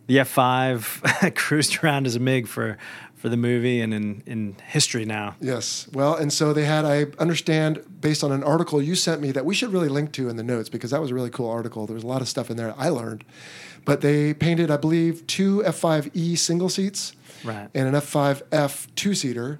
[0.08, 2.80] the F5 cruised around as a MiG for
[3.24, 5.34] for the movie and in, in history now.
[5.40, 5.88] Yes.
[5.94, 9.46] Well, and so they had, I understand, based on an article you sent me that
[9.46, 11.88] we should really link to in the notes because that was a really cool article.
[11.88, 13.24] There was a lot of stuff in there that I learned.
[13.86, 17.14] But they painted, I believe, two F5E single seats
[17.44, 17.70] Right.
[17.74, 19.60] and an F5F two seater.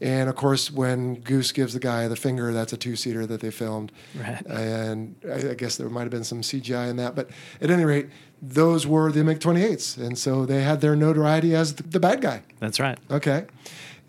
[0.00, 3.40] And of course, when Goose gives the guy the finger, that's a two seater that
[3.40, 3.92] they filmed.
[4.18, 4.44] Right.
[4.46, 7.14] And I, I guess there might have been some CGI in that.
[7.14, 8.08] But at any rate,
[8.42, 9.96] those were the MiG 28s.
[9.98, 12.42] And so they had their notoriety as the, the bad guy.
[12.58, 12.98] That's right.
[13.12, 13.46] Okay.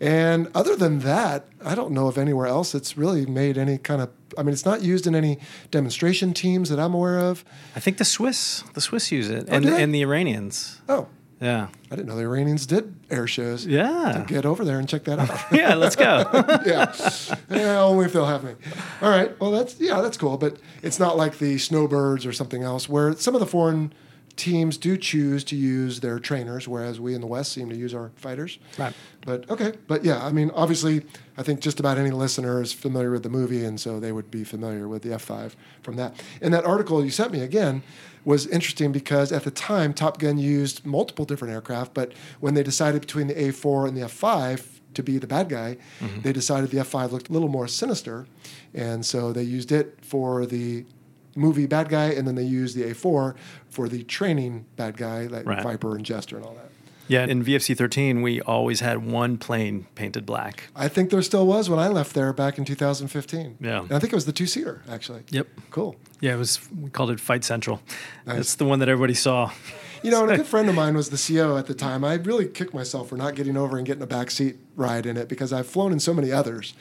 [0.00, 4.02] And other than that, I don't know of anywhere else it's really made any kind
[4.02, 4.10] of.
[4.38, 5.38] I mean, it's not used in any
[5.70, 7.44] demonstration teams that I'm aware of.
[7.76, 10.80] I think the Swiss, the Swiss use it, Oh, and and the Iranians.
[10.88, 11.08] Oh,
[11.40, 11.68] Yeah.
[11.90, 13.66] I didn't know the Iranians did air shows.
[13.66, 14.24] Yeah.
[14.26, 15.30] Get over there and check that out.
[15.52, 15.74] Yeah.
[15.74, 16.24] Let's go.
[16.66, 16.92] yeah.
[17.50, 18.54] yeah, only if they'll have me.
[19.02, 19.38] All right.
[19.40, 20.36] Well, that's yeah, that's cool.
[20.38, 23.92] But it's not like the snowbirds or something else, where some of the foreign
[24.36, 27.94] teams do choose to use their trainers, whereas we in the West seem to use
[27.94, 28.58] our fighters.
[28.78, 28.92] Right.
[29.24, 29.74] But okay.
[29.86, 31.04] But yeah, I mean, obviously,
[31.36, 34.30] I think just about any listener is familiar with the movie, and so they would
[34.30, 36.20] be familiar with the F5 from that.
[36.40, 37.82] And that article you sent me again
[38.24, 42.62] was interesting because at the time Top Gun used multiple different aircraft, but when they
[42.62, 46.22] decided between the A4 and the F5 to be the bad guy, mm-hmm.
[46.22, 48.26] they decided the F5 looked a little more sinister,
[48.72, 50.84] and so they used it for the
[51.36, 53.34] movie bad guy, and then they use the A4
[53.68, 55.62] for the training bad guy, like Right.
[55.62, 56.70] Viper and Jester and all that.
[57.08, 57.24] yeah.
[57.26, 60.64] In VFC 13, we always had one plane painted black.
[60.74, 63.58] I think there still was when I left there back in 2015.
[63.60, 63.80] Yeah.
[63.80, 65.22] And I think it was the two seater, actually.
[65.30, 65.48] Yep.
[65.70, 65.96] Cool.
[66.20, 66.60] Yeah, it was.
[66.80, 67.82] We called it Fight Central.
[68.26, 68.36] Nice.
[68.36, 69.50] That's the one that everybody saw.
[70.02, 72.04] You know, and a good friend of mine was the CEO at the time.
[72.04, 75.28] I really kicked myself for not getting over and getting a backseat ride in it
[75.28, 76.74] because I've flown in so many others.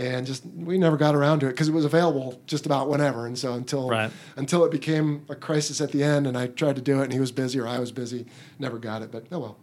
[0.00, 3.26] And just we never got around to it because it was available just about whenever.
[3.26, 4.10] And so until Right.
[4.36, 7.12] until it became a crisis at the end, and I tried to do it, and
[7.12, 8.24] he was busy or I was busy,
[8.58, 9.10] never got it.
[9.12, 9.56] But oh well.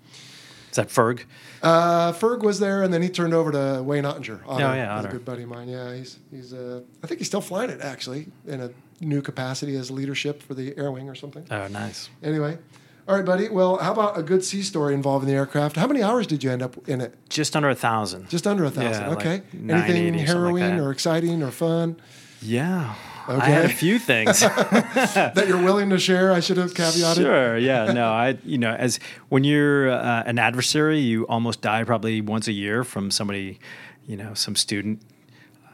[0.69, 1.21] Is that Ferg?
[1.63, 4.41] Uh, Ferg was there, and then he turned over to Wayne Ottinger.
[4.45, 5.69] Otter, Oh, yeah, was a good buddy of mine.
[5.69, 6.53] Yeah, he's he's.
[6.53, 8.69] Uh, I think he's still flying it actually in a
[9.01, 11.45] new capacity as leadership for the Air Wing or something.
[11.49, 12.09] Oh, nice.
[12.21, 12.59] Anyway,
[13.07, 13.47] all right, buddy.
[13.47, 15.77] Well, how about a good sea story involving the aircraft?
[15.77, 17.15] How many hours did you end up in it?
[17.29, 18.29] Just under a thousand.
[18.29, 19.03] Just under a thousand.
[19.03, 19.41] Yeah, okay.
[19.53, 21.95] 980 Anything something like harrowing or exciting or fun
[22.41, 22.95] Yeah.
[23.29, 24.39] I had a few things.
[24.39, 26.31] that you're willing to share?
[26.31, 27.15] I should have caveated.
[27.15, 27.57] Sure.
[27.57, 27.91] Yeah.
[27.91, 28.09] No.
[28.09, 28.37] I.
[28.43, 28.99] You know, as
[29.29, 33.59] when you're uh, an adversary, you almost die probably once a year from somebody,
[34.05, 35.01] you know, some student,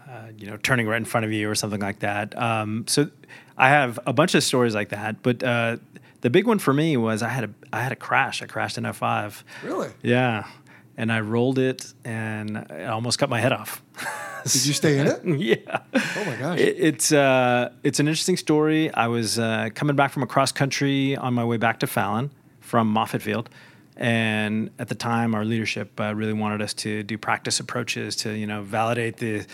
[0.09, 2.35] uh, you know, turning right in front of you or something like that.
[2.39, 3.09] Um, so
[3.55, 5.77] I have a bunch of stories like that, but uh,
[6.23, 8.41] the big one for me was I had a I had a crash.
[8.41, 9.43] I crashed in F five.
[9.61, 9.89] Really?
[10.01, 10.47] Yeah.
[10.95, 13.83] And I rolled it and I almost cut my head off.
[14.43, 15.21] Did you stay in it?
[15.25, 15.79] yeah.
[15.93, 16.59] Oh my gosh.
[16.59, 18.93] It, it's uh, it's an interesting story.
[18.93, 22.31] I was uh, coming back from a cross country on my way back to Fallon
[22.61, 23.49] from Moffett Field,
[23.97, 28.33] and at the time, our leadership uh, really wanted us to do practice approaches to
[28.33, 29.45] you know validate the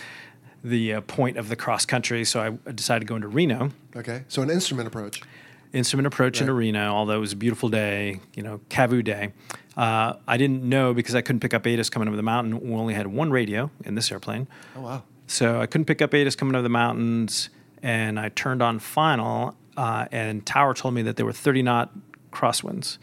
[0.64, 2.26] the uh, point of the cross country.
[2.26, 4.24] So I decided to go into Reno, okay.
[4.28, 5.22] So an instrument approach.
[5.74, 6.60] Instrument approach into Right.
[6.60, 9.34] Reno, although it was a beautiful day, you know, Cavu day.
[9.78, 12.60] Uh, I didn't know because I couldn't pick up ATIS coming over the mountain.
[12.60, 14.48] We only had one radio in this airplane.
[14.76, 15.04] Oh wow.
[15.28, 17.50] So I couldn't pick up ATIS coming over the mountains,
[17.84, 21.92] and I turned on final, uh, and Tower told me that there were 30 knot
[22.32, 22.98] crosswinds,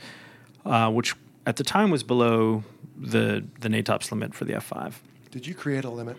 [0.65, 1.15] uh, which
[1.47, 2.65] at the time was below
[2.99, 4.95] the the NATOPS limit for the F5.
[5.31, 6.17] Did you create a limit?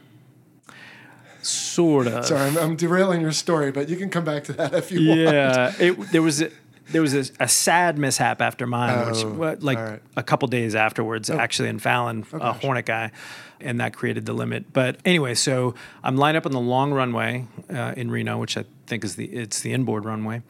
[1.42, 2.26] Sort of.
[2.26, 5.08] Sorry, I'm, I'm derailing your story, but you can come back to that if you
[5.10, 5.22] want.
[5.22, 5.72] Yeah,
[6.12, 6.52] there was a,
[6.92, 10.02] there was a, a sad mishap after mine, which Oh, wa- like right.
[10.16, 12.62] a couple days afterwards, actually in Fallon, a gosh.
[12.62, 13.12] Hornet guy,
[13.60, 14.72] and that created the limit.
[14.74, 18.66] But anyway, so I'm lined up on the long runway uh, in Reno, which I
[18.86, 20.42] think is the it's the inboard runway.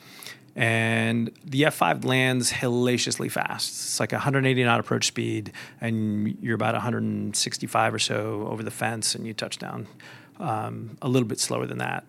[0.56, 3.70] And the F5 lands hellaciously fast.
[3.70, 9.14] It's like 180 knot approach speed, and you're about 165 or so over the fence,
[9.14, 9.86] and you touch down
[10.40, 12.04] um, a little bit slower than that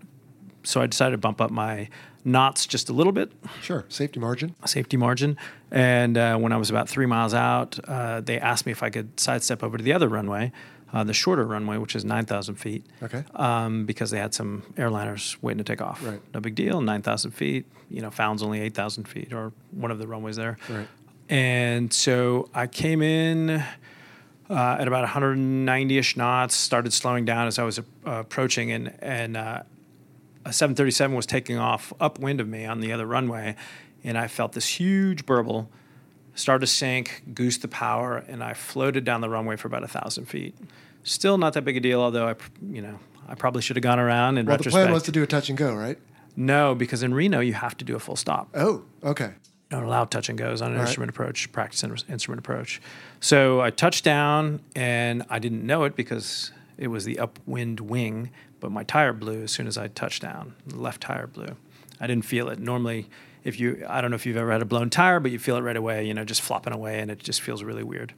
[0.64, 1.88] so I decided to bump up my
[2.24, 3.86] knots just a little bit, Sure.
[3.88, 4.54] Safety margin.
[4.66, 5.38] safety margin.
[5.70, 8.90] And uh, when I was about three miles out, uh, they asked me if I
[8.90, 10.52] could sidestep over to the other runway,
[10.92, 12.84] uh, the shorter runway, which is 9,000 feet.
[13.02, 13.24] Okay.
[13.34, 16.04] Um, because they had some airliners waiting to take off.
[16.04, 16.20] Right.
[16.34, 16.82] No big deal.
[16.82, 17.64] 9,000 feet.
[17.88, 20.58] You know, Fallon's only 8,000 feet, or one of the runways there.
[20.68, 20.88] Right.
[21.30, 23.62] And so I came in
[24.50, 29.36] uh, at about 190-ish knots, started slowing down as I was uh, approaching, and and
[29.36, 29.62] uh,
[30.44, 33.56] a 737 was taking off upwind of me on the other runway,
[34.04, 35.68] and I felt this huge burble
[36.34, 39.88] start to sink, goose the power, and I floated down the runway for about a
[39.88, 40.54] thousand feet.
[41.02, 42.34] Still not that big a deal, although I,
[42.70, 45.22] you know, I probably should have gone around in Well, the plan was to do
[45.22, 45.98] a touch and go, right?
[46.36, 49.32] no, because in Reno you have to do a full stop Oh, okay.
[49.70, 50.82] Don't allow touch and goes on an right.
[50.82, 52.80] instrument approach, practice in- instrument approach.
[53.20, 58.30] So I touched down and I didn't know it because it was the upwind wing,
[58.60, 60.54] but my tire blew as soon as I touched down.
[60.66, 61.56] The left tire blew.
[62.00, 62.58] I didn't feel it.
[62.58, 63.08] Normally,
[63.44, 65.56] if you, I don't know if you've ever had a blown tire, but you feel
[65.56, 68.12] it right away, you know, just flopping away and it just feels really weird.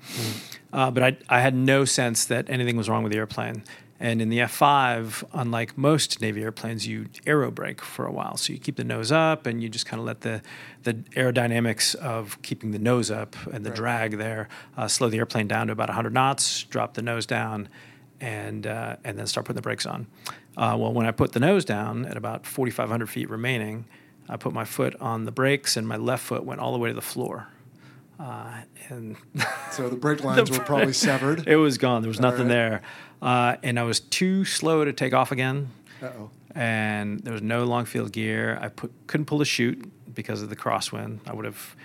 [0.72, 3.62] Uh, but I, I had no sense that anything was wrong with the airplane.
[4.02, 8.38] And in the F5, unlike most Navy airplanes, you aerobrake for a while.
[8.38, 10.40] So you keep the nose up and you just kind of let the,
[10.84, 14.48] the aerodynamics of keeping the nose up and the drag there
[14.78, 17.68] uh, slow the airplane down to about 100 knots, drop the nose down,
[18.22, 20.06] and, uh, and then start putting the brakes on.
[20.56, 23.84] Uh, well, when I put the nose down at about 4,500 feet remaining,
[24.30, 26.88] I put my foot on the brakes and my left foot went all the way
[26.88, 27.48] to the floor.
[28.18, 29.16] Uh, and
[29.72, 31.48] So the brake lines were probably severed.
[31.48, 32.02] it was gone.
[32.02, 32.48] There was nothing right.
[32.48, 32.82] there,
[33.22, 35.70] uh, and I was too slow to take off again.
[36.02, 36.30] Uh oh.
[36.54, 38.58] And there was no long field gear.
[38.60, 41.20] I put, couldn't pull a chute because of the crosswind.
[41.26, 41.76] I would have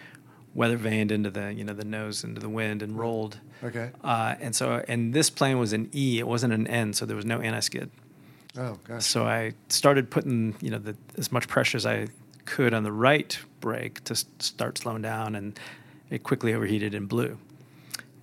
[0.56, 3.40] weather vaned into the you know the nose into the wind and rolled.
[3.64, 3.92] Okay.
[4.04, 6.20] Uh, and so and this plane was an E.
[6.20, 7.92] It wasn't an N, so there was no anti skid.
[8.58, 9.06] Oh gosh.
[9.06, 12.08] So I started putting you know the, as much pressure as I
[12.46, 15.60] could on the right brake to start slowing down, and
[16.10, 17.38] it quickly overheated and blew.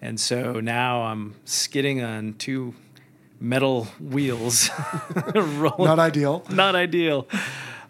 [0.01, 2.75] And so now I'm skidding on two
[3.43, 4.71] metal wheels,
[5.35, 5.85] rolling.
[5.85, 6.45] Not ideal.
[6.49, 7.27] Not ideal.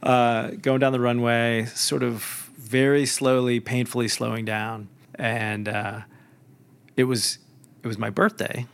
[0.03, 2.22] Uh, going down the runway, sort of
[2.57, 6.00] very slowly, painfully slowing down, and uh,
[6.96, 7.38] it was
[7.82, 8.66] it was my birthday,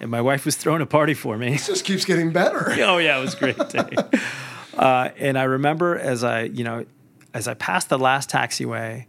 [0.00, 1.54] and my wife was throwing a party for me.
[1.54, 2.70] It Just keeps getting better.
[2.82, 3.90] oh yeah, it was a great day.
[4.78, 6.86] uh, and I remember as I, you know,
[7.34, 9.06] as I passed the last taxiway,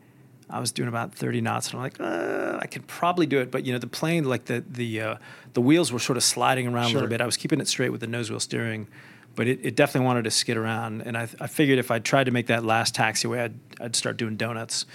[0.49, 3.51] I was doing about 30 knots, and I'm like, uh, I could probably do it.
[3.51, 5.15] But you know, the plane, like the the uh,
[5.53, 7.21] the wheels were sort of sliding around a little bit.
[7.21, 8.87] I was keeping it straight with the nose wheel steering,
[9.35, 11.01] but it, it definitely wanted to skid around.
[11.01, 14.17] And I, I figured if I tried to make that last taxiway, I'd I'd start
[14.17, 14.85] doing donuts.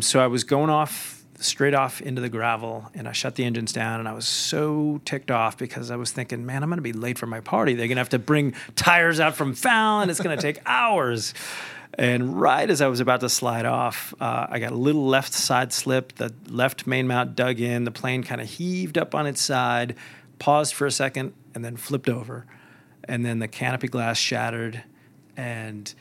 [0.00, 3.72] So I was going off straight off into the gravel, and I shut the engines
[3.72, 4.00] down.
[4.00, 6.92] And I was so ticked off because I was thinking, man, I'm going to be
[6.92, 7.74] late for my party.
[7.74, 10.10] They're going to have to bring tires out from Fallon.
[10.10, 11.34] It's going to take hours.
[11.94, 15.32] And right as I was about to slide off, uh, I got a little left
[15.32, 16.14] side slip.
[16.16, 17.84] The left main mount dug in.
[17.84, 19.94] The plane kind of heaved up on its side,
[20.38, 22.44] paused for a second, and then flipped over.
[23.04, 24.82] And then the canopy glass shattered,
[25.36, 25.92] and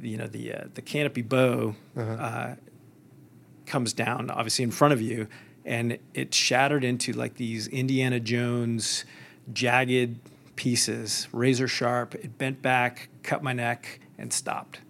[0.00, 2.54] you know the uh, the canopy bow uh,
[3.66, 5.26] comes down, obviously in front of you,
[5.64, 9.04] and it shattered into like these Indiana Jones
[9.52, 10.18] jagged
[10.56, 12.14] pieces, razor sharp.
[12.14, 14.80] It bent back, cut my neck, and stopped.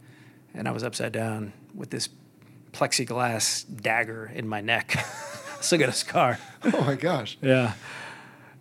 [0.54, 2.08] And I was upside down with this
[2.72, 4.92] plexiglass dagger in my neck.
[5.60, 6.38] Still got a scar.
[6.64, 7.38] Oh my gosh.
[7.40, 7.72] Yeah.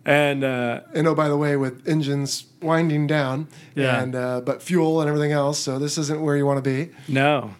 [0.04, 4.00] And uh, And oh, by the way, with engines winding down, Yeah.
[4.00, 6.92] and uh, but fuel and everything else, so this isn't where you want to be.
[7.08, 7.54] No.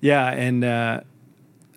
[0.00, 1.00] Yeah, and uh,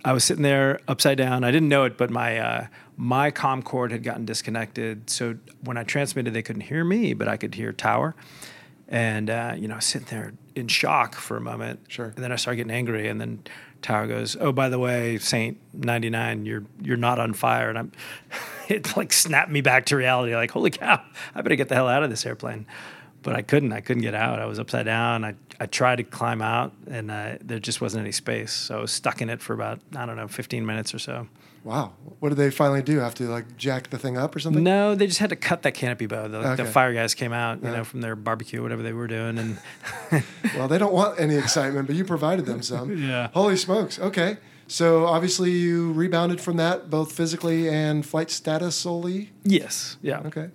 [0.04, 1.44] I was sitting there upside down.
[1.44, 5.10] I didn't know it, but my uh, my comm cord had gotten disconnected.
[5.10, 8.16] So when I transmitted, they couldn't hear me, but I could hear Tower.
[8.88, 11.82] And uh, you know, I was sitting there in shock for a moment.
[11.88, 12.08] Sure.
[12.08, 13.44] And then I started getting angry, and then
[13.82, 17.78] Tower goes, "Oh, by the way, Saint ninety nine, you're you're not on fire." And
[17.78, 17.92] I'm,
[18.70, 20.36] it like snapped me back to reality.
[20.36, 21.02] Like, holy cow,
[21.36, 22.66] I better get the hell out of this airplane.
[23.24, 23.72] But I couldn't.
[23.72, 24.40] I couldn't get out.
[24.40, 25.24] I was upside down.
[25.24, 28.52] I, I tried to climb out, and uh, there just wasn't any space.
[28.52, 31.28] So I was stuck in it for about I don't know, 15 minutes or so.
[31.64, 31.94] Wow.
[32.20, 32.98] What did they finally do?
[32.98, 34.64] Have to like jack the thing up or something?
[34.64, 36.28] No, they just had to cut that canopy bow.
[36.28, 37.76] The, the fire guys came out, you Yeah.
[37.78, 39.58] know, from their barbecue, whatever they were doing, and
[40.58, 42.98] Well, they don't want any excitement, but you provided them some.
[43.08, 43.30] Yeah.
[43.36, 44.00] Holy smokes.
[44.00, 44.38] Okay.
[44.68, 49.30] So obviously you rebounded from that both physically and flight status solely.
[49.44, 50.50] yes, yeah, Okay.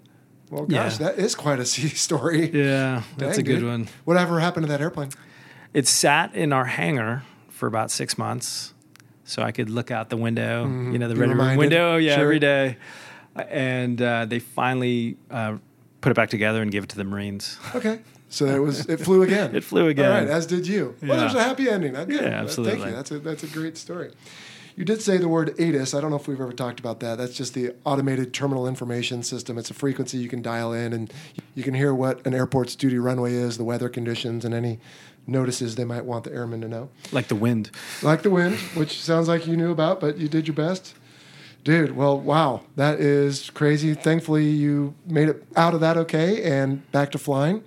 [0.50, 0.84] Well, Yeah.
[0.84, 2.50] gosh, that is quite a sea story.
[2.52, 3.68] yeah, that's Dang, a good dude.
[3.68, 3.88] one.
[4.04, 5.10] Whatever happened to that airplane?
[5.74, 8.72] It sat in our hangar for about six months,
[9.24, 12.24] so I could look out the window, you know, the ready room window, yeah, Sure.
[12.24, 12.76] every day.
[13.36, 15.56] And uh, they finally uh,
[16.00, 17.58] put it back together and gave it to the Marines.
[17.74, 18.00] Okay.
[18.28, 19.54] So it was it flew again.
[19.54, 20.10] It flew again.
[20.10, 20.94] All right, as did you.
[21.02, 21.16] Well, Yeah.
[21.16, 21.92] there's a happy ending.
[21.92, 22.08] Good.
[22.10, 22.90] Yeah, Uh, Thank you.
[22.90, 24.10] That's a that's a great story.
[24.76, 25.94] You did say the word ATIS.
[25.94, 27.16] I don't know if we've ever talked about that.
[27.16, 29.56] That's just the automated terminal information system.
[29.56, 31.12] It's a frequency you can dial in, and
[31.54, 34.78] you can hear what an airport's duty runway is, the weather conditions, and any
[35.26, 36.90] notices they might want the airmen to know.
[37.10, 37.70] Like the wind.
[38.02, 40.94] Like the wind, which sounds like you knew about, but you did your best.
[41.64, 43.94] Dude, well, wow, that is crazy.
[43.94, 47.64] Thankfully, you made it out of that okay and back to flying,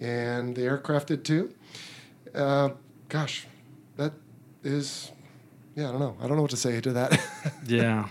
[0.00, 1.54] and the aircraft did too.
[2.34, 2.70] Uh,
[3.08, 3.46] gosh,
[3.96, 4.12] that
[4.64, 5.12] is,
[5.74, 6.16] yeah, I don't know.
[6.20, 7.20] I don't know what to say to that.
[7.66, 8.08] Yeah.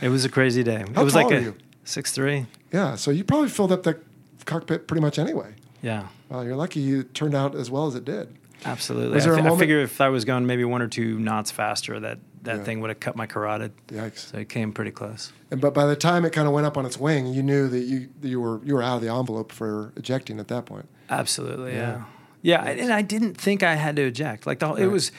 [0.00, 0.84] it was a crazy day.
[0.94, 1.56] How it was tall like are a you?
[1.84, 2.46] six three.
[2.72, 3.98] yeah, so you probably filled up that
[4.44, 5.54] cockpit pretty much anyway.
[5.82, 6.08] Yeah.
[6.28, 8.34] Well, you're lucky you turned out as well as it did.
[8.64, 9.14] Absolutely.
[9.14, 11.98] Was I, fi- I figure if I was going maybe one or two knots faster,
[12.00, 12.64] that that Yeah.
[12.64, 13.72] thing would have cut my carotid.
[13.88, 14.30] Yikes.
[14.30, 15.32] So it came pretty close.
[15.50, 17.68] And, but by the time it kind of went up on its wing, you knew
[17.68, 20.66] that you that you were you were out of the envelope for ejecting at that
[20.66, 20.88] point.
[21.10, 21.72] Absolutely.
[21.72, 22.04] Yeah.
[22.42, 22.64] Yeah.
[22.64, 22.82] Yeah.
[22.82, 24.46] and I didn't think I had to eject.
[24.46, 25.10] Like the whole, it was.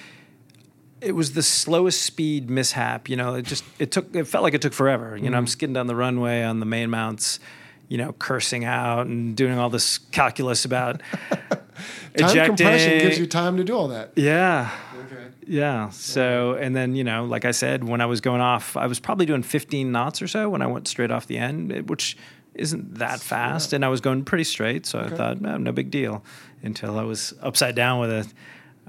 [1.02, 3.10] It was the slowest speed mishap.
[3.10, 4.14] You know, it just it took.
[4.16, 5.16] It felt like it took forever.
[5.16, 5.36] You know, Mm-hmm.
[5.36, 7.40] I'm skidding down the runway on the main mounts.
[7.88, 11.02] You know, cursing out and doing all this calculus about
[12.18, 12.46] Time ejecting.
[12.58, 14.12] compression gives you time to do all that.
[14.16, 14.70] Yeah.
[15.06, 15.28] Okay.
[15.48, 15.90] Yeah.
[15.90, 19.00] So, and then, you know, like I said, when I was going off, I was
[19.00, 22.16] probably doing 15 knots or so when I went straight off the end, which
[22.54, 23.74] isn't that fast.
[23.74, 24.86] And I was going pretty straight.
[24.86, 26.24] So I thought, no, no big deal
[26.62, 28.28] until I was upside down with a,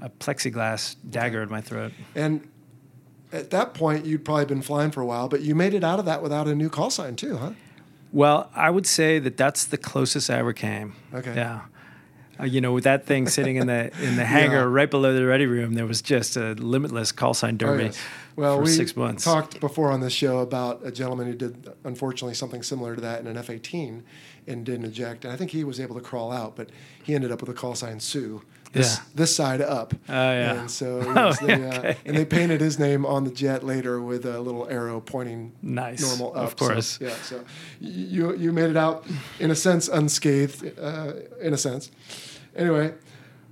[0.01, 1.91] a plexiglass dagger in my throat.
[2.15, 2.47] And
[3.31, 5.99] at that point, you'd probably been flying for a while, but you made it out
[5.99, 7.51] of that without a new call sign too, huh?
[8.11, 10.95] Well, I would say that that's the closest I ever came.
[11.13, 11.33] Okay.
[11.35, 11.61] Yeah.
[12.39, 14.63] Uh, you know, with that thing sitting in the in the hangar Yeah.
[14.63, 17.99] right below the ready room, there was just a limitless call sign Oh, derby yes.
[18.35, 19.23] Well, for we six months.
[19.23, 23.19] talked before on this show about a gentleman who did, unfortunately, something similar to that
[23.21, 24.03] in an F 18
[24.47, 25.23] and didn't eject.
[25.23, 26.69] And I think he was able to crawl out, but
[27.03, 28.41] he ended up with a call sign Sue.
[28.73, 29.03] This, Yeah.
[29.15, 29.93] this side up.
[30.07, 30.59] Oh, yeah.
[30.61, 33.99] And so, Oh, yes, they, uh, and they painted his name on the jet later
[34.01, 36.01] with a little arrow pointing Nice.
[36.01, 36.43] normal up.
[36.47, 36.87] Of course.
[36.99, 37.13] So, yeah.
[37.23, 37.43] So
[37.81, 39.05] you you made it out
[39.39, 41.91] in a sense unscathed, uh, in a sense.
[42.55, 42.93] Anyway,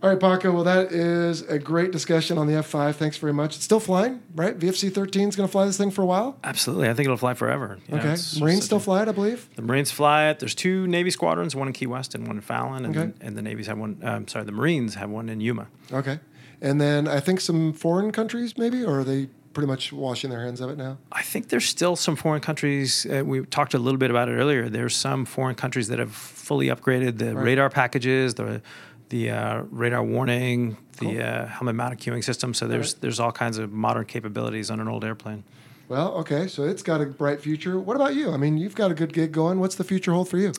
[0.02, 0.52] all right, Paco.
[0.52, 2.96] Well, that is a great discussion on the F5.
[2.96, 3.56] Thanks very much.
[3.56, 4.58] It's still flying, right?
[4.58, 6.38] VFC 13 is going to fly this thing for a while.
[6.44, 6.88] Absolutely.
[6.90, 7.80] I think it'll fly forever.
[7.90, 8.12] You Okay.
[8.12, 9.50] it's Marines still a- fly it, I believe.
[9.56, 10.40] The Marines fly it.
[10.40, 13.12] There's two Navy squadrons, one in Key West and one in Fallon, and, Okay.
[13.20, 13.98] and the Navy's have one.
[14.04, 15.68] Um, sorry, the Marines have one in Yuma.
[15.92, 16.20] Okay.
[16.62, 20.42] And then I think some foreign countries, maybe, or are they pretty much washing their
[20.46, 20.98] hands of it now?
[21.12, 23.06] I think there's still some foreign countries.
[23.06, 24.70] Uh, we talked a little bit about it earlier.
[24.70, 27.44] There's some foreign countries that have fully upgraded the Right.
[27.46, 28.62] radar packages, the
[29.10, 31.22] the uh, radar warning, the Cool.
[31.22, 32.54] uh, helmet mounted cueing system.
[32.54, 33.02] So there's right.
[33.02, 35.44] there's all kinds of modern capabilities on an old airplane.
[35.88, 37.80] Well, okay, so it's got a bright future.
[37.80, 38.32] What about you?
[38.32, 39.60] I mean, you've got a good gig going.
[39.60, 40.54] What's the future hold for you?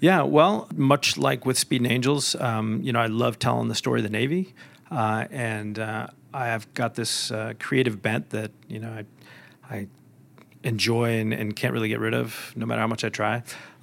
[0.00, 3.74] Yeah, well, much like with Speed and Angels, um, you know, I love telling the
[3.74, 4.52] story of the Navy,
[4.90, 8.90] uh, and uh, I have got this uh, creative bent that you know
[9.70, 9.86] I, I
[10.62, 13.42] enjoy and, and can't really get rid of, no matter how much I try.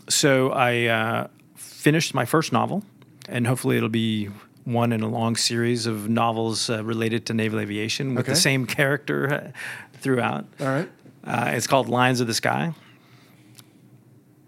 [0.10, 2.84] So I uh, finished my first novel,
[3.30, 4.30] and hopefully it'll be
[4.66, 8.32] one in a long series of novels uh, related to naval aviation with Okay.
[8.34, 9.52] the same character uh,
[10.00, 10.46] throughout.
[10.60, 10.90] All right.
[11.26, 12.74] Uh, it's called Lions of the Sky.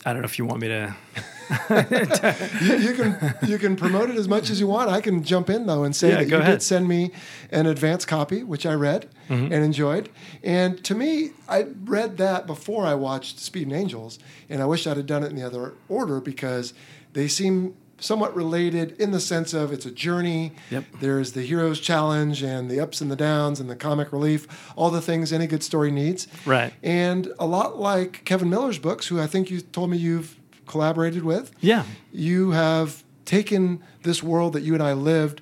[0.05, 0.95] I don't know if you want me to.
[2.61, 4.89] you, you can you can promote it as much as you want.
[4.89, 6.51] I can jump in though and say Yeah, that you ahead.
[6.53, 7.11] did send me
[7.51, 9.51] an advance copy, which I read Mm-hmm.
[9.53, 10.09] and enjoyed.
[10.43, 14.19] And to me, I read that before I watched Speed and Angels,
[14.51, 16.75] and I wish I'd have done it in the other order because
[17.13, 17.75] they seem
[18.05, 20.51] somewhat related in the sense of it's a journey.
[20.69, 20.85] Yep.
[20.99, 24.89] There's the hero's challenge and the ups and the downs and the comic relief, all
[24.89, 26.27] the things any good story needs.
[26.45, 26.73] Right.
[26.83, 30.37] And a lot like Kevin Miller's books, who I think you told me you've
[30.67, 31.83] collaborated with Yeah.
[32.11, 35.41] you have taken this world that you and I lived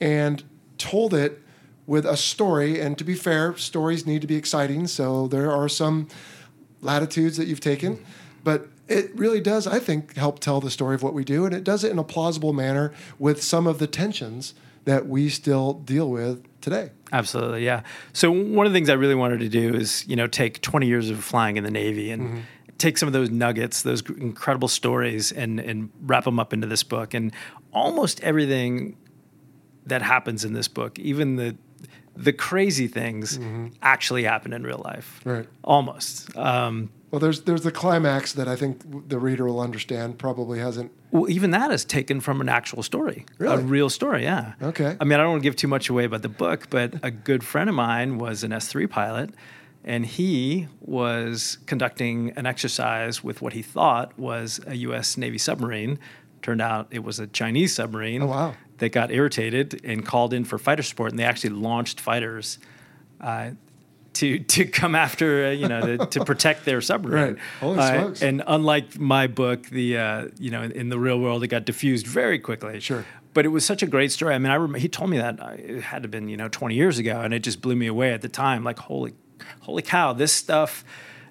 [0.00, 0.42] and
[0.78, 1.40] told it
[1.86, 2.80] with a story.
[2.80, 4.86] And to be fair, stories need to be exciting.
[4.86, 6.08] So there are some
[6.80, 8.04] latitudes that you've taken.
[8.44, 11.46] But it really does, I think, help tell the story of what we do.
[11.46, 14.54] And it does it in a plausible manner with some of the tensions
[14.84, 16.90] that we still deal with today.
[17.12, 17.82] Absolutely, yeah.
[18.12, 20.86] So one of the things I really wanted to do is, you know, take 20
[20.86, 22.44] years of flying in the Navy and
[22.78, 26.82] take some of those nuggets, those incredible stories, and and wrap them up into this
[26.82, 27.14] book.
[27.14, 27.32] And
[27.72, 28.96] almost everything
[29.86, 31.56] that happens in this book, even the
[32.16, 33.38] the crazy things,
[33.82, 35.20] actually happen in real life.
[35.24, 35.46] Right.
[35.62, 36.36] Almost.
[36.36, 40.18] Um, Well, there's there's the climax that I think the reader will understand.
[40.18, 40.92] Probably hasn't.
[41.10, 44.22] Well, even that is taken from an actual story, a real story.
[44.22, 44.54] Yeah.
[44.62, 44.96] Okay.
[44.98, 47.10] I mean, I don't want to give too much away about the book, but a
[47.10, 49.28] good friend of mine was an S three pilot,
[49.84, 55.18] and he was conducting an exercise with what he thought was a U.S.
[55.18, 55.98] Navy submarine.
[56.40, 58.22] Turned out it was a Chinese submarine.
[58.22, 58.54] Oh, wow.
[58.78, 62.58] That got irritated and called in for fighter support, and they actually launched fighters.
[63.20, 63.50] Uh,
[64.14, 67.38] to, to come after uh, you know to, to protect their submarine, Right.
[67.60, 68.22] Holy Uh, smokes.
[68.22, 71.64] and unlike my book, the uh, you know in, in the real world, it got
[71.64, 72.80] diffused very quickly.
[72.80, 73.04] Sure.
[73.34, 74.34] But it was such a great story.
[74.34, 76.36] I mean, I rem- he told me that uh, it had to have been you
[76.36, 78.62] know 20 years ago, and it just blew me away at the time.
[78.64, 79.14] Like holy,
[79.60, 80.12] holy cow!
[80.12, 80.84] This stuff,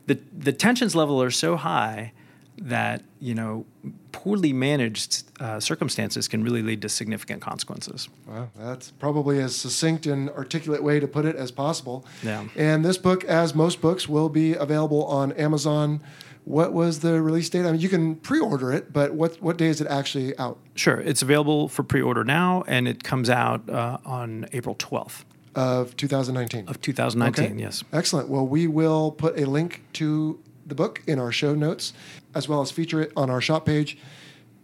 [0.08, 2.14] the the tensions level are so high
[2.62, 3.66] that you know
[4.12, 8.08] poorly managed uh, circumstances can really lead to significant consequences.
[8.28, 12.06] Wow, that's probably as succinct and articulate way to put it as possible.
[12.24, 12.46] Yeah.
[12.56, 16.02] And this book, as most books, will be available on Amazon.
[16.44, 17.66] What was the release date?
[17.66, 20.58] I mean, you can pre-order it, but what what day is it actually out?
[20.76, 25.24] Sure, it's available for pre-order now, and it comes out uh, on April 12th
[25.56, 26.68] Of 2019.
[26.68, 27.46] of 2019.
[27.46, 27.62] Okay.
[27.62, 27.84] Yes.
[27.94, 28.28] Excellent.
[28.30, 31.94] Well, we will put a link to the book in our show notes,
[32.36, 33.98] as well as feature it on our shop page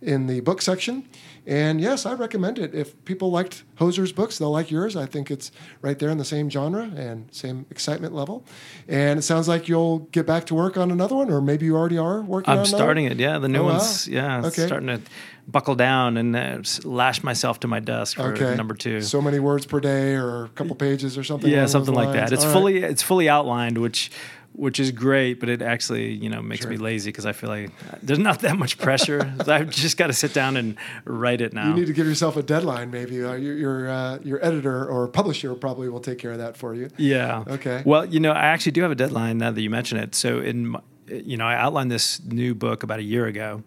[0.02, 1.04] in the book section.
[1.48, 2.76] And yes, I recommend it.
[2.76, 4.96] If people liked Hoser's books, they'll like yours.
[4.98, 5.50] I think it's
[5.82, 8.46] right there in the same genre and same excitement level.
[8.88, 11.76] And it sounds like you'll get back to work on another one, or maybe you
[11.78, 13.14] already are working on I'm starting one?
[13.14, 13.20] it.
[13.20, 13.72] Yeah, the new Oh, wow.
[13.78, 14.66] one's yeah Okay.
[14.68, 15.00] starting to
[15.48, 18.56] buckle down and uh, lash myself to my desk for Okay.
[18.58, 19.00] number two.
[19.00, 21.50] So many words per day, or a couple pages, or something.
[21.50, 22.30] yeah, something like lines.
[22.30, 22.34] that.
[22.34, 22.54] It's All right.
[22.54, 24.12] fully it's fully outlined, which
[24.58, 27.72] which is great, but it actually you know makes me lazy because I feel like
[28.04, 29.34] there's not that much pressure.
[29.48, 31.70] I've just got to sit down and write it now.
[31.70, 33.24] You need to give yourself a deadline, maybe.
[33.24, 36.74] Uh, your your, uh, your editor or publisher probably will take care of that for
[36.76, 36.90] you.
[36.98, 37.44] Yeah.
[37.48, 37.84] Okay.
[37.86, 40.16] Well, you know, I actually do have a deadline now that you mention it.
[40.16, 43.64] So, in my- you know, I outlined this new book about a year ago,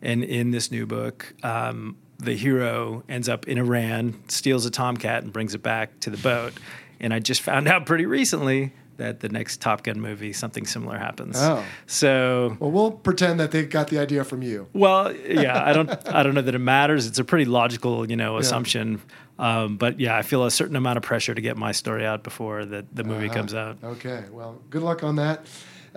[0.00, 5.22] and in this new book, um, the hero ends up in Iran, steals a tomcat,
[5.22, 6.54] and brings it back to the boat.
[6.98, 10.98] And I just found out pretty recently that the next Top Gun movie, something similar
[10.98, 11.36] happens.
[11.40, 11.64] Oh.
[11.86, 12.56] So.
[12.60, 14.68] Well, we'll pretend that they got the idea from you.
[14.74, 17.06] Well, yeah, I don't, I don't know that it matters.
[17.06, 19.00] It's a pretty logical, you know, assumption.
[19.38, 22.22] Um, but yeah, I feel a certain amount of pressure to get my story out
[22.24, 23.34] before the, the movie Uh-huh.
[23.36, 23.78] comes out.
[23.82, 24.24] Okay.
[24.32, 25.46] Well, good luck on that.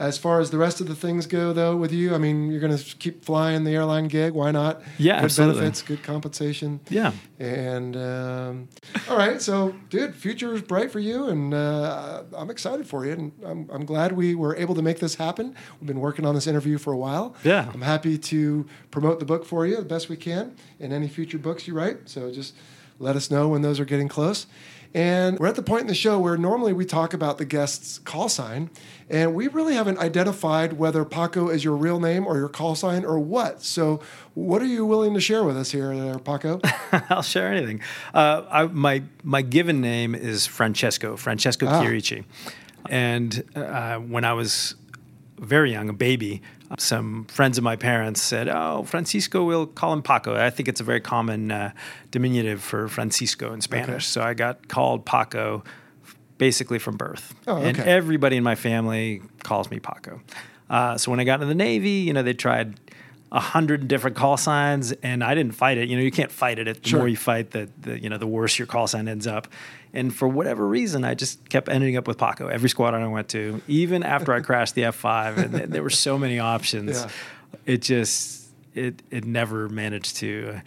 [0.01, 2.59] As far as the rest of the things go, though, with you, I mean, you're
[2.59, 4.33] going to keep flying the airline gig.
[4.33, 4.81] Why not?
[4.97, 5.61] Yeah, good absolutely.
[5.61, 6.79] benefits, good compensation.
[6.89, 7.11] Yeah.
[7.37, 8.69] And um,
[9.07, 13.11] all right, so dude, future is bright for you, and uh, I'm excited for you,
[13.11, 15.55] and I'm, I'm glad we were able to make this happen.
[15.79, 17.35] We've been working on this interview for a while.
[17.43, 17.69] Yeah.
[17.71, 21.37] I'm happy to promote the book for you the best we can, and any future
[21.37, 22.09] books you write.
[22.09, 22.55] So just
[22.97, 24.47] let us know when those are getting close.
[24.93, 27.99] And we're at the point in the show where normally we talk about the guest's
[27.99, 28.69] call sign,
[29.09, 33.05] and we really haven't identified whether Paco is your real name or your call sign
[33.05, 33.63] or what.
[33.63, 34.01] So,
[34.33, 36.59] what are you willing to share with us here, there, Paco?
[37.09, 37.81] I'll share anything.
[38.13, 41.81] Uh, I, my my given name is Francesco Francesco ah.
[41.81, 42.25] Chierici,
[42.89, 44.75] and uh, when I was
[45.39, 46.41] very young, a baby,
[46.77, 50.81] some friends of my parents said, "Oh, Francisco, we'll call him Paco." I think it's
[50.81, 51.71] a very common uh,
[52.11, 53.89] diminutive for Francisco in Spanish.
[53.89, 53.99] Okay.
[53.99, 55.63] So I got called Paco
[56.37, 57.69] basically from birth, oh, okay.
[57.69, 60.21] and everybody in my family calls me Paco.
[60.69, 62.79] Uh, so when I got into the Navy, you know, they tried
[63.31, 65.87] a hundred different call signs, and I didn't fight it.
[65.87, 66.81] You know, you can't fight it.
[66.83, 66.99] The sure.
[66.99, 69.47] more you fight, the, the you know the worse your call sign ends up.
[69.93, 73.27] And for whatever reason, I just kept ending up with Paco every squadron I went
[73.29, 75.37] to, even after I crashed the F five.
[75.37, 77.01] And there were so many options.
[77.01, 77.09] Yeah.
[77.65, 80.61] It just it it never managed to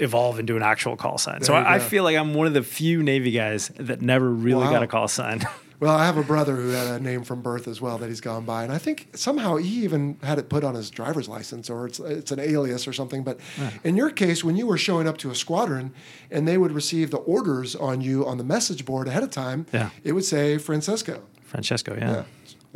[0.00, 1.40] evolve into an actual call sign.
[1.40, 4.30] There so I, I, feel like I'm one of the few Navy guys that never
[4.30, 4.70] really wow.
[4.70, 5.44] got a call sign.
[5.80, 8.20] Well, I have a brother who had a name from birth as well that he's
[8.20, 11.70] gone by, and I think somehow he even had it put on his driver's license,
[11.70, 13.22] or it's it's an alias or something.
[13.22, 13.38] But
[13.84, 15.92] in your case, when you were showing up to a squadron,
[16.30, 19.66] and they would receive the orders on you on the message board ahead of time,
[19.72, 19.90] yeah.
[20.02, 21.22] it would say Francesco.
[21.42, 22.10] Francesco, yeah.
[22.10, 22.24] yeah.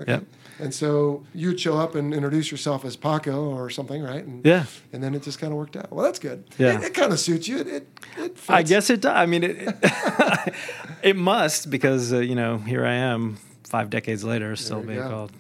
[0.01, 0.13] Okay.
[0.13, 0.25] Yep.
[0.59, 4.25] And so you'd show up and introduce yourself as Paco or something, right?
[4.25, 4.67] And, yeah.
[4.93, 5.91] And then it just kind of worked out.
[5.93, 6.45] Well, that's good.
[6.59, 6.79] Yeah.
[6.79, 7.59] It, it kind of suits you.
[7.59, 9.15] It, it, it I guess it does.
[9.15, 9.75] I mean, it,
[11.03, 15.09] it must because, uh, you know, here I am five decades later still being go.
[15.09, 15.33] called.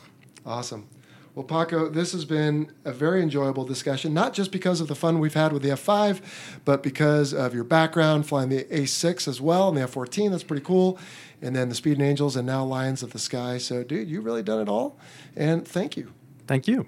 [0.44, 0.88] Awesome.
[1.34, 5.18] Well, Paco, this has been a very enjoyable discussion, not just because of the fun
[5.18, 6.20] we've had with the F5,
[6.66, 10.30] but because of your background flying the A6 as well and the F14.
[10.30, 10.98] That's pretty cool
[11.42, 13.58] and then the Speed and Angels, and now Lions of the Sky.
[13.58, 14.98] So, dude, you've really done it all,
[15.36, 16.12] and thank you.
[16.46, 16.86] Thank you.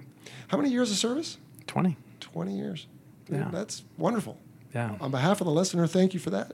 [0.49, 1.39] How many years of service?
[1.67, 1.97] 20.
[2.21, 2.87] 20 years.
[3.29, 3.49] Yeah.
[3.53, 4.39] That's wonderful.
[4.75, 4.97] Yeah.
[5.01, 6.53] On behalf of the listener, thank you for that.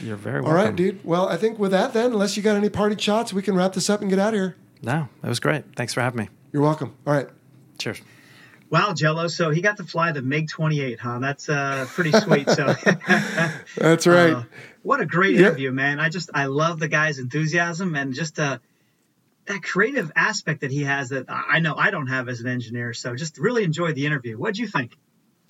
[0.00, 0.58] You're very welcome.
[0.58, 1.04] All right, dude.
[1.04, 3.72] Well, I think with that, then, unless you got any party shots, we can wrap
[3.72, 4.56] this up and get out of here.
[4.82, 5.64] No, that was great.
[5.74, 6.28] Thanks for having me.
[6.52, 6.94] You're welcome.
[7.06, 7.28] All right.
[7.78, 8.02] Cheers.
[8.76, 9.26] Wow, Jello.
[9.28, 11.18] So he got to fly the MiG 28, huh?
[11.18, 12.46] That's uh, pretty sweet.
[12.50, 12.66] So
[13.78, 14.34] that's right.
[14.34, 14.42] Uh,
[14.82, 15.46] what a great yeah.
[15.46, 15.98] interview, man.
[15.98, 18.58] I just I love the guy's enthusiasm and just uh,
[19.46, 22.92] that creative aspect that he has that I know I don't have as an engineer.
[22.92, 24.36] So just really enjoyed the interview.
[24.36, 24.94] What'd you think?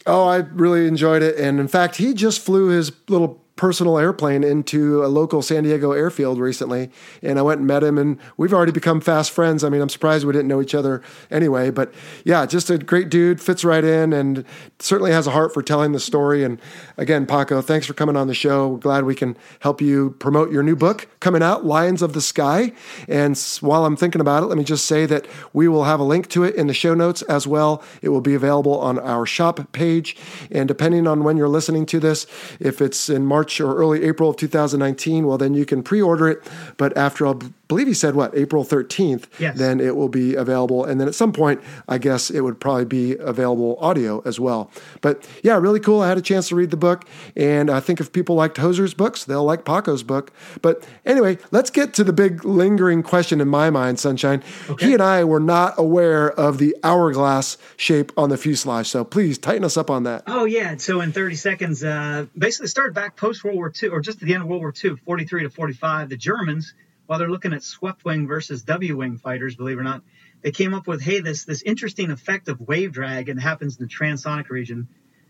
[0.06, 1.36] Oh, I really enjoyed it.
[1.36, 5.92] And in fact, he just flew his little personal airplane into a local San Diego
[5.92, 6.90] airfield recently,
[7.22, 9.64] and I went and met him, and we've already become fast friends.
[9.64, 11.92] I mean, I'm surprised we didn't know each other anyway, but
[12.24, 14.44] yeah, just a great dude, fits right in, and
[14.78, 16.44] certainly has a heart for telling the story.
[16.44, 16.61] And
[16.98, 18.68] again, Paco, thanks for coming on the show.
[18.68, 22.20] We're glad we can help you promote your new book coming out, Lions of the
[22.20, 22.72] Sky.
[23.09, 26.04] And while I'm thinking about it, let me just say that we will have a
[26.04, 27.82] link to it in the show notes as well.
[28.02, 30.16] It will be available on our shop page,
[30.50, 32.26] and depending on when you're listening to this,
[32.61, 36.03] if it's in March March or early April of 2019, well, then you can pre
[36.03, 36.42] order it.
[36.76, 37.34] But after, I
[37.68, 39.57] believe he said, what, April 13th, yes.
[39.57, 40.84] then it will be available.
[40.84, 44.70] And then at some point, I guess it would probably be available audio as well.
[45.01, 46.01] But yeah, really cool.
[46.01, 47.09] I had a chance to read the book.
[47.36, 50.32] And I think if people liked Hoser's books, they'll like Paco's book.
[50.61, 54.42] But anyway, let's get to the big lingering question in my mind, Sunshine.
[54.68, 54.86] Okay.
[54.86, 58.88] He and I were not aware of the hourglass shape on the fuselage.
[58.88, 60.24] So please tighten us up on that.
[60.26, 60.76] Oh, yeah.
[60.78, 64.22] So in 30 seconds, uh, basically start back post post World War II, or just
[64.22, 66.74] at the end of World War II, 43 to 45, the Germans,
[67.07, 70.03] while they're looking at swept wing versus W wing fighters, believe it or not,
[70.43, 73.87] they came up with, hey, this this interesting effect of wave drag and happens in
[73.87, 74.89] the transonic region.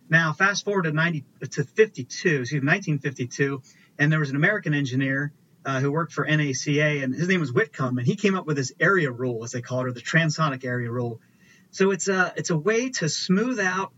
[0.08, 3.62] Now, fast forward to 90 to 52, excuse me, 1952,
[3.98, 5.32] and there was an American engineer
[5.64, 8.56] uh, who worked for NACA, and his name was Whitcomb, and he came up with
[8.56, 11.20] this area rule, as they call it, or the transonic area rule.
[11.72, 13.92] So it's a it's a way to smooth out.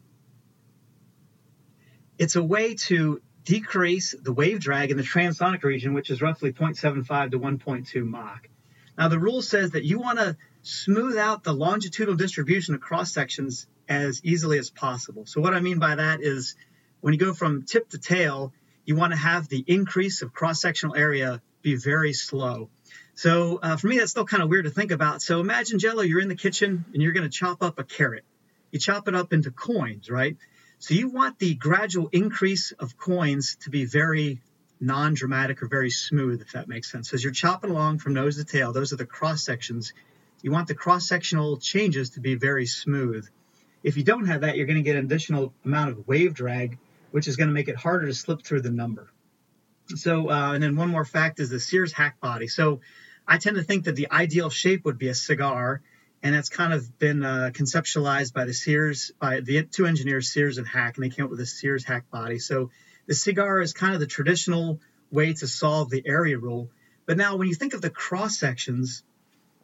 [2.19, 6.53] It's a way to decrease the wave drag in the transonic region, which is roughly
[6.53, 8.47] 0.75 to 1.2 Mach.
[8.99, 13.11] Now, the rule says that you want to smooth out the longitudinal distribution of cross
[13.11, 15.25] sections as easily as possible.
[15.25, 16.57] So, what I mean by that is
[17.01, 18.53] when you go from tip to tail,
[18.85, 22.69] you want to have the increase of cross sectional area be very slow.
[23.15, 25.23] So, uh, for me, that's still kind of weird to think about.
[25.23, 28.25] So, imagine, Jello, you're in the kitchen and you're going to chop up a carrot.
[28.73, 30.37] You chop it up into coins, right?
[30.81, 34.41] So you want the gradual increase of coins to be very
[34.81, 37.13] non-dramatic or very smooth, if that makes sense.
[37.13, 39.93] As you're chopping along from nose to tail, those are the cross sections.
[40.41, 43.29] You want the cross-sectional changes to be very smooth.
[43.83, 46.79] If you don't have that, you're going to get an additional amount of wave drag,
[47.11, 49.11] which is going to make it harder to slip through the number.
[49.97, 52.47] So, uh, and then one more fact is the Sears Haack body.
[52.47, 52.81] So
[53.27, 55.81] I tend to think that the ideal shape would be a cigar
[56.23, 60.59] and it's kind of been uh, conceptualized by the Sears, by the two engineers, Sears
[60.59, 62.39] and Haack, and they came up with a Sears Haack body.
[62.39, 62.71] So
[63.07, 64.81] the cigar is kind of the traditional
[65.11, 66.71] way to solve the area rule.
[67.07, 69.03] But now, when you think of the cross sections,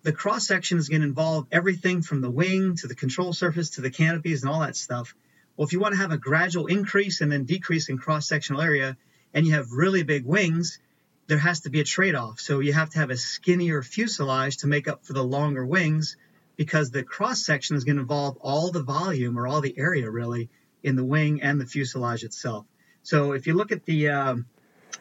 [0.02, 3.70] the cross section is going to involve everything from the wing to the control surface
[3.70, 5.14] to the canopies and all that stuff.
[5.56, 8.60] Well, if you want to have a gradual increase and then decrease in cross sectional
[8.60, 8.97] area,
[9.32, 10.78] and you have really big wings,
[11.26, 12.39] there has to be a trade off.
[12.39, 16.16] So you have to have a skinnier fuselage to make up for the longer wings
[16.56, 20.10] because the cross section is going to involve all the volume or all the area
[20.10, 20.48] really
[20.82, 22.66] in the wing and the fuselage itself.
[23.02, 24.47] So if you look at the um,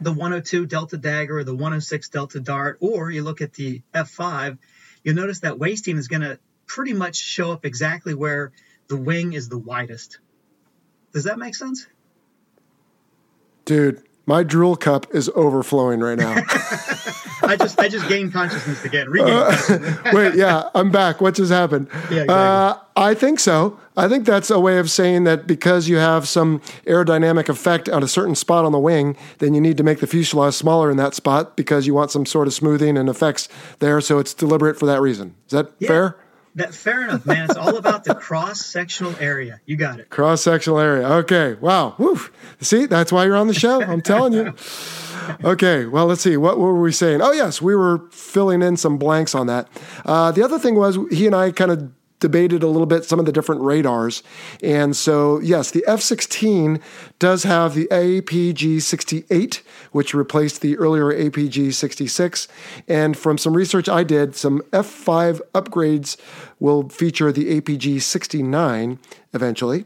[0.01, 4.57] the 102 Delta Dagger or the 106 Delta Dart, or you look at the F5,
[5.03, 8.51] you'll notice that wasting is going to pretty much show up exactly where
[8.87, 10.19] the wing is the widest.
[11.13, 11.87] Does that make sense?
[13.65, 16.35] Dude, my drool cup is overflowing right now.
[17.45, 19.07] I just I just gained consciousness again.
[19.19, 21.19] Uh, wait, yeah, I'm back.
[21.19, 21.87] What just happened?
[22.09, 22.27] Yeah, exactly.
[22.35, 23.77] uh, I think so.
[23.97, 28.01] I think that's a way of saying that because you have some aerodynamic effect on
[28.01, 30.97] a certain spot on the wing, then you need to make the fuselage smaller in
[30.97, 33.99] that spot because you want some sort of smoothing and effects there.
[33.99, 35.35] So it's deliberate for that reason.
[35.47, 35.87] Is that Yeah.
[35.89, 36.15] fair?
[36.55, 37.45] That fair enough, man.
[37.49, 39.59] It's all about the cross sectional area.
[39.65, 40.09] You got it.
[40.09, 41.07] Cross sectional area.
[41.07, 41.55] Okay.
[41.55, 41.95] Wow.
[41.97, 42.19] Woo.
[42.61, 43.81] See, that's why you're on the show.
[43.81, 44.53] I'm telling you.
[45.43, 45.85] Okay.
[45.85, 46.37] Well, let's see.
[46.37, 47.21] What were we saying?
[47.21, 47.61] Oh, yes.
[47.61, 49.67] We were filling in some blanks on that.
[50.05, 51.91] Uh, the other thing was he and I kind of
[52.23, 54.23] debated a little bit some of the different radars.
[54.63, 56.79] And so, yes, the F 16
[57.19, 62.47] does have the APG 68, which replaced the earlier APG 66.
[62.87, 66.15] And from some research I did, some F5 upgrades
[66.61, 68.99] will feature the APG 69
[69.33, 69.83] eventually.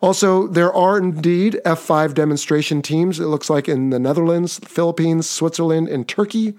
[0.00, 5.88] Also, there are indeed F5 demonstration teams, it looks like in the Netherlands, Philippines, Switzerland,
[5.88, 6.54] and Turkey.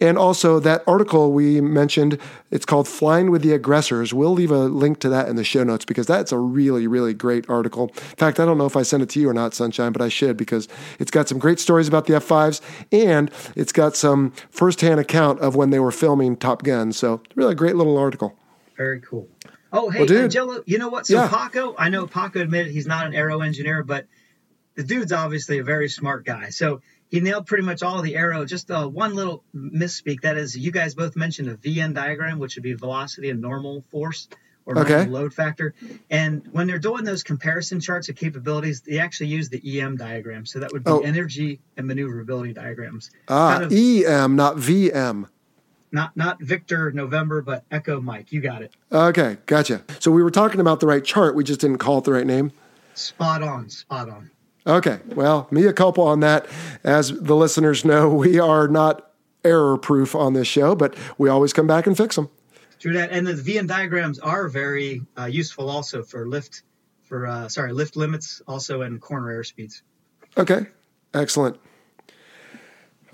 [0.00, 2.18] And also, that article we mentioned,
[2.50, 4.14] it's called Flying with the Aggressors.
[4.14, 7.14] We'll leave a link to that in the show notes because that's a really, really
[7.14, 7.88] great article.
[7.88, 10.00] In fact, I don't know if I sent it to you or not, Sunshine, but
[10.02, 10.68] I should because
[11.00, 12.60] it's got some great stories about the F5s
[12.92, 16.92] and it's got some firsthand account of when they were filming Top Gun.
[16.92, 18.36] So, really a great little article.
[18.76, 19.28] Very cool.
[19.72, 20.22] Oh, hey, Well, dude.
[20.24, 21.06] Angelo, you know what?
[21.06, 21.28] So Yeah.
[21.28, 24.06] Paco, I know Paco admitted he's not an aero engineer, but
[24.74, 26.50] the dude's obviously a very smart guy.
[26.50, 26.80] So
[27.10, 28.44] he nailed pretty much all the aero.
[28.44, 30.22] Just uh, one little misspeak.
[30.22, 33.84] That is, you guys both mentioned a VN diagram, which would be velocity and normal
[33.90, 34.28] force
[34.66, 35.06] or Okay.
[35.06, 35.74] load factor.
[36.10, 40.44] And when they're doing those comparison charts of capabilities, they actually use the EM diagram.
[40.46, 41.00] So that would be Oh.
[41.00, 43.10] energy and maneuverability diagrams.
[43.28, 45.26] Ah, Kind of- EM, not VM.
[45.92, 48.32] Not not Victor November, but Echo Mike.
[48.32, 48.72] You got it.
[48.92, 49.82] Okay, gotcha.
[49.98, 52.26] So we were talking about the right chart, we just didn't call it the right
[52.26, 52.52] name.
[52.94, 54.30] Spot on, spot on.
[54.66, 56.46] Okay, well, me a couple on that.
[56.84, 59.12] As the listeners know, we are not
[59.44, 62.28] error proof on this show, but we always come back and fix them.
[62.78, 63.10] True that.
[63.10, 66.62] And the VN diagrams are very uh, useful also for lift,
[67.02, 69.82] for uh, sorry, lift limits, also and corner air speeds.
[70.36, 70.66] Okay,
[71.14, 71.58] excellent.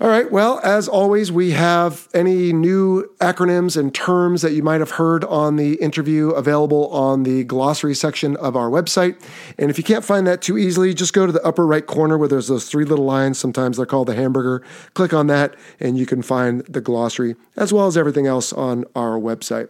[0.01, 4.81] All right, well, as always, we have any new acronyms and terms that you might
[4.81, 9.17] have heard on the interview available on the glossary section of our website.
[9.57, 12.17] And if you can't find that too easily, just go to the upper right corner
[12.17, 13.39] where there's those three little lines.
[13.39, 14.61] Sometimes they're called the hamburger.
[14.95, 18.83] Click on that, and you can find the glossary as well as everything else on
[18.97, 19.69] our website.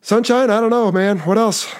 [0.00, 1.18] Sunshine, I don't know, man.
[1.20, 1.70] What else?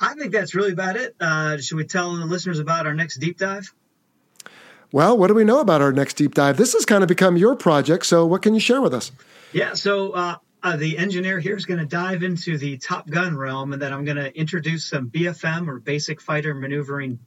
[0.00, 1.14] I think that's really about it.
[1.20, 3.70] Uh, should we tell the listeners about our next deep dive?
[4.92, 6.56] Well, what do we know about our next deep dive?
[6.56, 9.10] This has kind of become your project, so what can you share with us?
[9.52, 13.36] Yeah, so uh, uh, the engineer here is going to dive into the Top Gun
[13.36, 17.18] realm, and then I'm going to introduce some BFM or basic fighter maneuvering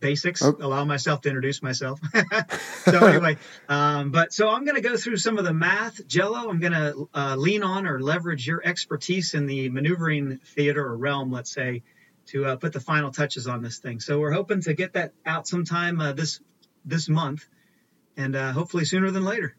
[0.00, 0.42] basics.
[0.42, 0.56] Oh.
[0.60, 2.00] Allow myself to introduce myself.
[2.84, 3.36] so anyway,
[3.68, 6.50] um, but so I'm going to go through some of the math, Jello.
[6.50, 10.96] I'm going to uh, lean on or leverage your expertise in the maneuvering theater or
[10.96, 11.82] realm, let's say,
[12.30, 14.00] to uh, put the final touches on this thing.
[14.00, 16.40] So we're hoping to get that out sometime uh, this
[16.84, 17.46] this month,
[18.16, 19.56] and uh, hopefully sooner than later.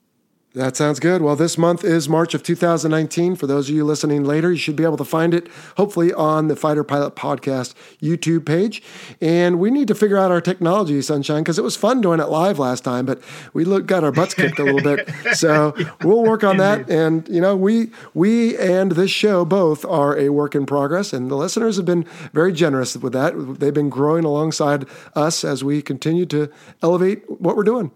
[0.54, 1.22] That sounds good.
[1.22, 3.38] Well, this month is March of 2019.
[3.38, 5.48] For those of you listening later, you should be able to find it
[5.78, 8.84] hopefully on the Fighter Pilot Podcast YouTube page.
[9.22, 12.28] And we need to figure out our technology, Sunshine, because it was fun doing it
[12.28, 13.22] live last time, but
[13.54, 15.10] we look, got our butts kicked a little bit.
[15.34, 15.74] So
[16.04, 16.90] we'll work on that.
[16.90, 21.32] And, you know, we, we and this show both are a work in progress, and
[21.32, 22.04] the listeners have been
[22.34, 23.34] very generous with that.
[23.60, 26.50] They've been growing alongside us as we continue to
[26.82, 27.92] elevate what we're doing.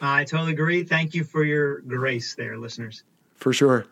[0.00, 0.82] I totally agree.
[0.82, 3.02] Thank you for your grace there, listeners.
[3.36, 3.86] For sure.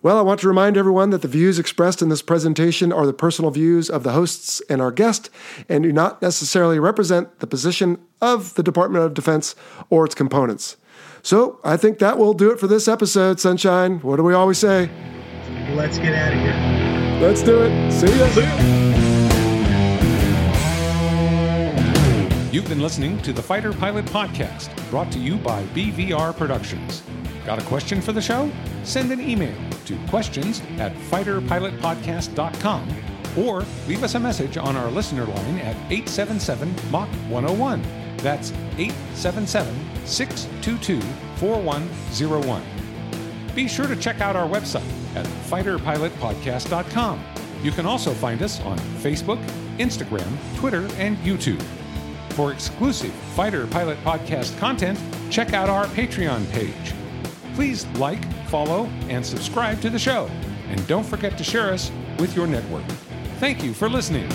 [0.00, 3.12] Well, I want to remind everyone that the views expressed in this presentation are the
[3.12, 5.30] personal views of the hosts and our guest
[5.68, 9.54] and do not necessarily represent the position of the Department of Defense
[9.90, 10.76] or its components.
[11.22, 14.00] So I think that will do it for this episode, Sunshine.
[14.00, 14.90] What do we always say?
[15.70, 17.18] Let's get out of here.
[17.20, 17.92] Let's do it.
[17.92, 18.91] See ya.
[22.52, 27.02] You've been listening to the Fighter Pilot Podcast, brought to you by BVR Productions.
[27.46, 28.52] Got a question for the show?
[28.84, 29.56] Send an email
[29.86, 32.94] to questions at fighterpilotpodcast.com
[33.38, 37.82] or leave us a message on our listener line at 877 Mach 101.
[38.18, 39.74] That's 877
[40.04, 41.00] 622
[41.36, 42.62] 4101.
[43.54, 44.84] Be sure to check out our website
[45.16, 47.24] at fighterpilotpodcast.com.
[47.62, 49.42] You can also find us on Facebook,
[49.78, 51.64] Instagram, Twitter, and YouTube.
[52.34, 54.98] For exclusive Fighter Pilot Podcast content,
[55.30, 56.94] check out our Patreon page.
[57.54, 60.30] Please like, follow, and subscribe to the show.
[60.68, 62.84] And don't forget to share us with your network.
[63.38, 64.30] Thank you for listening.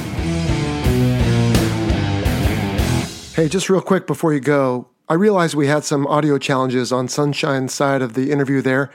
[3.34, 7.08] Hey, just real quick before you go, I realized we had some audio challenges on
[7.08, 8.92] Sunshine's side of the interview there,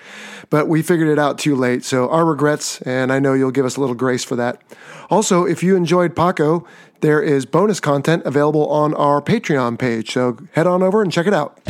[0.51, 1.85] but we figured it out too late.
[1.85, 4.63] So, our regrets, and I know you'll give us a little grace for that.
[5.11, 6.67] Also, if you enjoyed Paco,
[7.03, 10.13] there is bonus content available on our Patreon page.
[10.13, 11.61] So, head on over and check it out.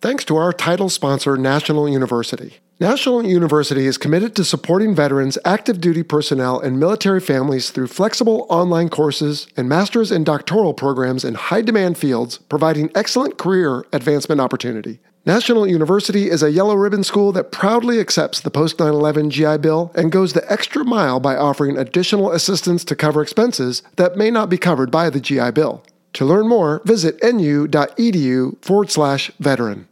[0.00, 2.54] Thanks to our title sponsor, National University.
[2.80, 8.46] National University is committed to supporting veterans, active duty personnel, and military families through flexible
[8.48, 14.40] online courses and master's and doctoral programs in high demand fields, providing excellent career advancement
[14.40, 15.00] opportunity.
[15.26, 19.58] National University is a yellow ribbon school that proudly accepts the post 9 11 GI
[19.58, 24.30] Bill and goes the extra mile by offering additional assistance to cover expenses that may
[24.30, 25.84] not be covered by the GI Bill.
[26.14, 29.86] To learn more, visit nu.edu forward slash veteran.